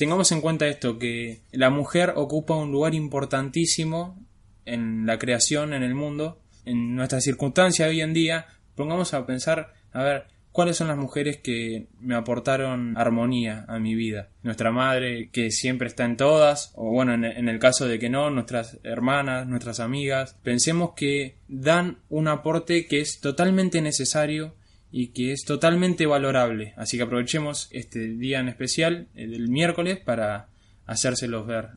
tengamos 0.00 0.32
en 0.32 0.40
cuenta 0.40 0.66
esto, 0.66 0.98
que 0.98 1.42
la 1.52 1.68
mujer 1.68 2.14
ocupa 2.16 2.56
un 2.56 2.72
lugar 2.72 2.94
importantísimo 2.94 4.18
en 4.64 5.04
la 5.04 5.18
creación, 5.18 5.74
en 5.74 5.82
el 5.82 5.94
mundo, 5.94 6.40
en 6.64 6.96
nuestra 6.96 7.20
circunstancia 7.20 7.86
hoy 7.86 8.00
en 8.00 8.14
día, 8.14 8.46
pongamos 8.76 9.12
a 9.12 9.26
pensar, 9.26 9.74
a 9.92 10.02
ver, 10.02 10.24
¿cuáles 10.52 10.78
son 10.78 10.88
las 10.88 10.96
mujeres 10.96 11.36
que 11.42 11.88
me 12.00 12.14
aportaron 12.14 12.96
armonía 12.96 13.66
a 13.68 13.78
mi 13.78 13.94
vida? 13.94 14.30
Nuestra 14.42 14.72
madre, 14.72 15.28
que 15.32 15.50
siempre 15.50 15.88
está 15.88 16.06
en 16.06 16.16
todas, 16.16 16.72
o 16.76 16.90
bueno, 16.90 17.12
en, 17.12 17.26
en, 17.26 17.50
el 17.50 17.58
caso 17.58 17.86
de 17.86 17.98
que 17.98 18.08
no, 18.08 18.30
nuestras 18.30 18.78
hermanas, 18.84 19.46
nuestras 19.48 19.80
amigas. 19.80 20.34
Pensemos 20.42 20.92
que 20.96 21.36
dan 21.46 21.98
un 22.08 22.26
aporte 22.26 22.86
que 22.86 23.00
es 23.00 23.20
totalmente 23.20 23.82
necesario 23.82 24.54
y 24.92 25.08
que 25.08 25.32
es 25.32 25.44
totalmente 25.44 26.06
valorable. 26.06 26.74
Así 26.76 26.96
que 26.96 27.04
aprovechemos 27.04 27.68
este 27.70 28.08
día 28.08 28.40
en 28.40 28.48
especial, 28.48 29.08
el 29.14 29.32
del 29.32 29.48
miércoles, 29.48 29.98
para 29.98 30.48
hacérselos 30.86 31.46
ver. 31.46 31.68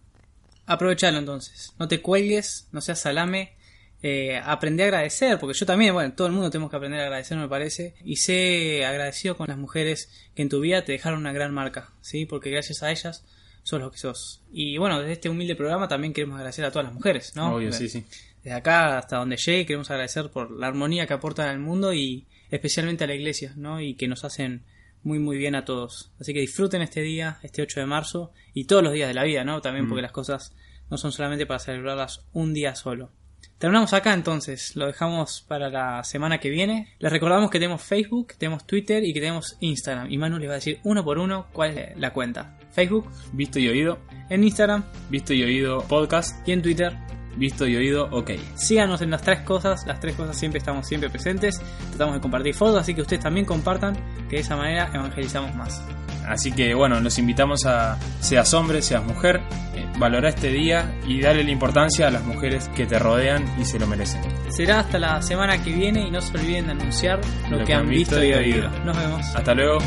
Aprovechalo 0.66 1.20
entonces. 1.20 1.74
No 1.78 1.88
te 1.88 2.02
cuelgues, 2.02 2.68
no 2.72 2.82
seas 2.82 3.00
salame. 3.00 3.54
Eh, 4.02 4.42
aprende 4.44 4.84
a 4.84 4.88
agradecer, 4.88 5.40
porque 5.40 5.58
yo 5.58 5.66
también, 5.66 5.94
bueno, 5.94 6.14
todo 6.14 6.28
el 6.28 6.34
mundo 6.34 6.50
tenemos 6.50 6.70
que 6.70 6.76
aprender 6.76 7.00
a 7.00 7.04
agradecer, 7.04 7.38
me 7.38 7.48
parece. 7.48 7.96
Y 8.04 8.18
sé 8.18 8.86
agradecido 8.86 9.38
con 9.38 9.48
las 9.48 9.58
mujeres 9.58 10.10
que 10.36 10.42
en 10.42 10.50
tu 10.50 10.60
vida 10.60 10.84
te 10.84 10.92
dejaron 10.92 11.20
una 11.20 11.32
gran 11.32 11.54
marca, 11.54 11.94
¿sí? 12.02 12.26
Porque 12.26 12.50
gracias 12.50 12.84
a 12.84 12.92
ellas 12.92 13.24
sos 13.64 13.80
lo 13.80 13.92
que 13.92 13.98
sos. 13.98 14.42
Y 14.52 14.78
bueno, 14.78 15.00
desde 15.00 15.14
este 15.14 15.30
humilde 15.30 15.56
programa 15.56 15.88
también 15.88 16.14
queremos 16.14 16.36
agradecer 16.36 16.66
a 16.66 16.72
todas 16.72 16.86
las 16.86 16.94
mujeres, 16.94 17.36
¿no? 17.36 17.56
Obvio, 17.56 17.72
sí, 17.72 17.90
sí. 17.90 18.06
Desde 18.44 18.56
acá 18.56 18.98
hasta 18.98 19.18
donde 19.18 19.38
llegue 19.38 19.66
queremos 19.66 19.90
agradecer 19.90 20.30
por 20.30 20.52
la 20.52 20.68
armonía 20.68 21.08
que 21.08 21.14
aportan 21.14 21.48
al 21.48 21.60
mundo 21.60 21.94
y 21.94 22.28
especialmente 22.52 23.06
a 23.06 23.08
la 23.08 23.16
iglesia, 23.16 23.54
¿no? 23.56 23.82
Y 23.82 23.96
que 23.96 24.08
nos 24.08 24.26
hacen 24.26 24.64
muy 25.02 25.20
muy 25.20 25.38
bien 25.38 25.56
a 25.56 25.66
todos. 25.66 26.12
Así 26.20 26.34
que 26.34 26.42
disfruten 26.42 26.82
este 26.82 27.02
día, 27.02 27.40
este 27.42 27.62
8 27.62 27.80
de 27.80 27.86
marzo 27.86 28.32
y 28.54 28.66
todos 28.66 28.84
los 28.84 28.94
días 28.94 29.08
de 29.08 29.14
la 29.14 29.24
vida, 29.24 29.44
¿no? 29.44 29.62
También 29.62 29.88
porque 29.88 30.02
mm. 30.02 30.04
las 30.04 30.12
cosas 30.12 30.54
no 30.90 30.98
son 30.98 31.12
solamente 31.12 31.46
para 31.46 31.60
celebrarlas 31.60 32.26
un 32.34 32.54
día 32.54 32.76
solo. 32.76 33.12
Terminamos 33.58 33.94
acá 33.94 34.14
entonces, 34.14 34.76
lo 34.76 34.88
dejamos 34.88 35.46
para 35.48 35.70
la 35.70 36.04
semana 36.04 36.40
que 36.40 36.50
viene. 36.50 36.94
Les 37.00 37.12
recordamos 37.12 37.50
que 37.50 37.60
tenemos 37.60 37.82
Facebook, 37.82 38.34
tenemos 38.38 38.68
Twitter 38.68 39.04
y 39.06 39.14
que 39.14 39.22
tenemos 39.22 39.56
Instagram. 39.62 40.12
Y 40.12 40.18
Manu 40.18 40.38
les 40.38 40.50
va 40.50 40.54
a 40.54 40.56
decir 40.56 40.80
uno 40.84 41.04
por 41.04 41.18
uno 41.18 41.48
cuál 41.54 41.78
es 41.78 41.98
la 41.98 42.12
cuenta. 42.12 42.58
Facebook, 42.74 43.10
Visto 43.32 43.60
y 43.60 43.68
Oído. 43.70 44.00
En 44.30 44.44
Instagram, 44.44 44.84
Visto 45.10 45.34
y 45.34 45.44
Oído 45.44 45.82
Podcast. 45.88 46.48
Y 46.48 46.52
en 46.52 46.62
Twitter, 46.62 46.98
visto 47.36 47.68
y 47.68 47.76
oído, 47.76 48.08
ok. 48.12 48.32
Síganos 48.56 49.02
en 49.02 49.12
las 49.12 49.22
tres 49.22 49.42
cosas, 49.42 49.86
las 49.86 50.00
tres 50.00 50.16
cosas 50.16 50.38
siempre 50.38 50.60
estamos 50.60 50.88
siempre 50.88 51.10
presentes, 51.10 51.62
tratamos 51.90 52.16
de 52.16 52.22
compartir 52.22 52.54
fotos, 52.54 52.82
así 52.82 52.94
que 52.94 53.02
ustedes 53.02 53.24
también 53.24 53.46
compartan, 53.46 53.96
que 54.30 54.38
de 54.38 54.42
esa 54.42 54.56
manera 54.56 54.90
evangelizamos 54.94 55.56
más. 55.56 55.84
Así 56.28 56.54
que 56.54 56.74
bueno, 56.74 57.00
los 57.02 57.18
invitamos 57.18 57.66
a, 57.66 57.98
seas 58.22 58.54
hombre, 58.54 58.82
seas 58.82 59.04
mujer, 59.04 59.42
eh, 59.76 59.86
valora 60.00 60.30
este 60.30 60.50
día 60.50 60.98
y 61.06 61.20
dale 61.22 61.44
la 61.44 61.52
importancia 61.52 62.08
a 62.08 62.12
las 62.12 62.24
mujeres 62.24 62.70
que 62.70 62.86
te 62.86 62.98
rodean 62.98 63.44
y 63.60 63.66
se 63.66 63.78
lo 63.78 63.88
merecen. 63.88 64.22
Será 64.50 64.80
hasta 64.80 65.00
la 65.00 65.22
semana 65.22 65.62
que 65.62 65.72
viene 65.74 66.08
y 66.08 66.12
no 66.12 66.22
se 66.22 66.38
olviden 66.38 66.68
de 66.68 66.72
anunciar 66.72 67.20
lo, 67.50 67.64
que, 67.66 67.74
han 67.74 67.90
visto 67.90 68.24
y 68.24 68.32
oído. 68.32 68.70
Nos 68.86 68.98
vemos. 68.98 69.36
Hasta 69.36 69.54
luego. 69.54 69.80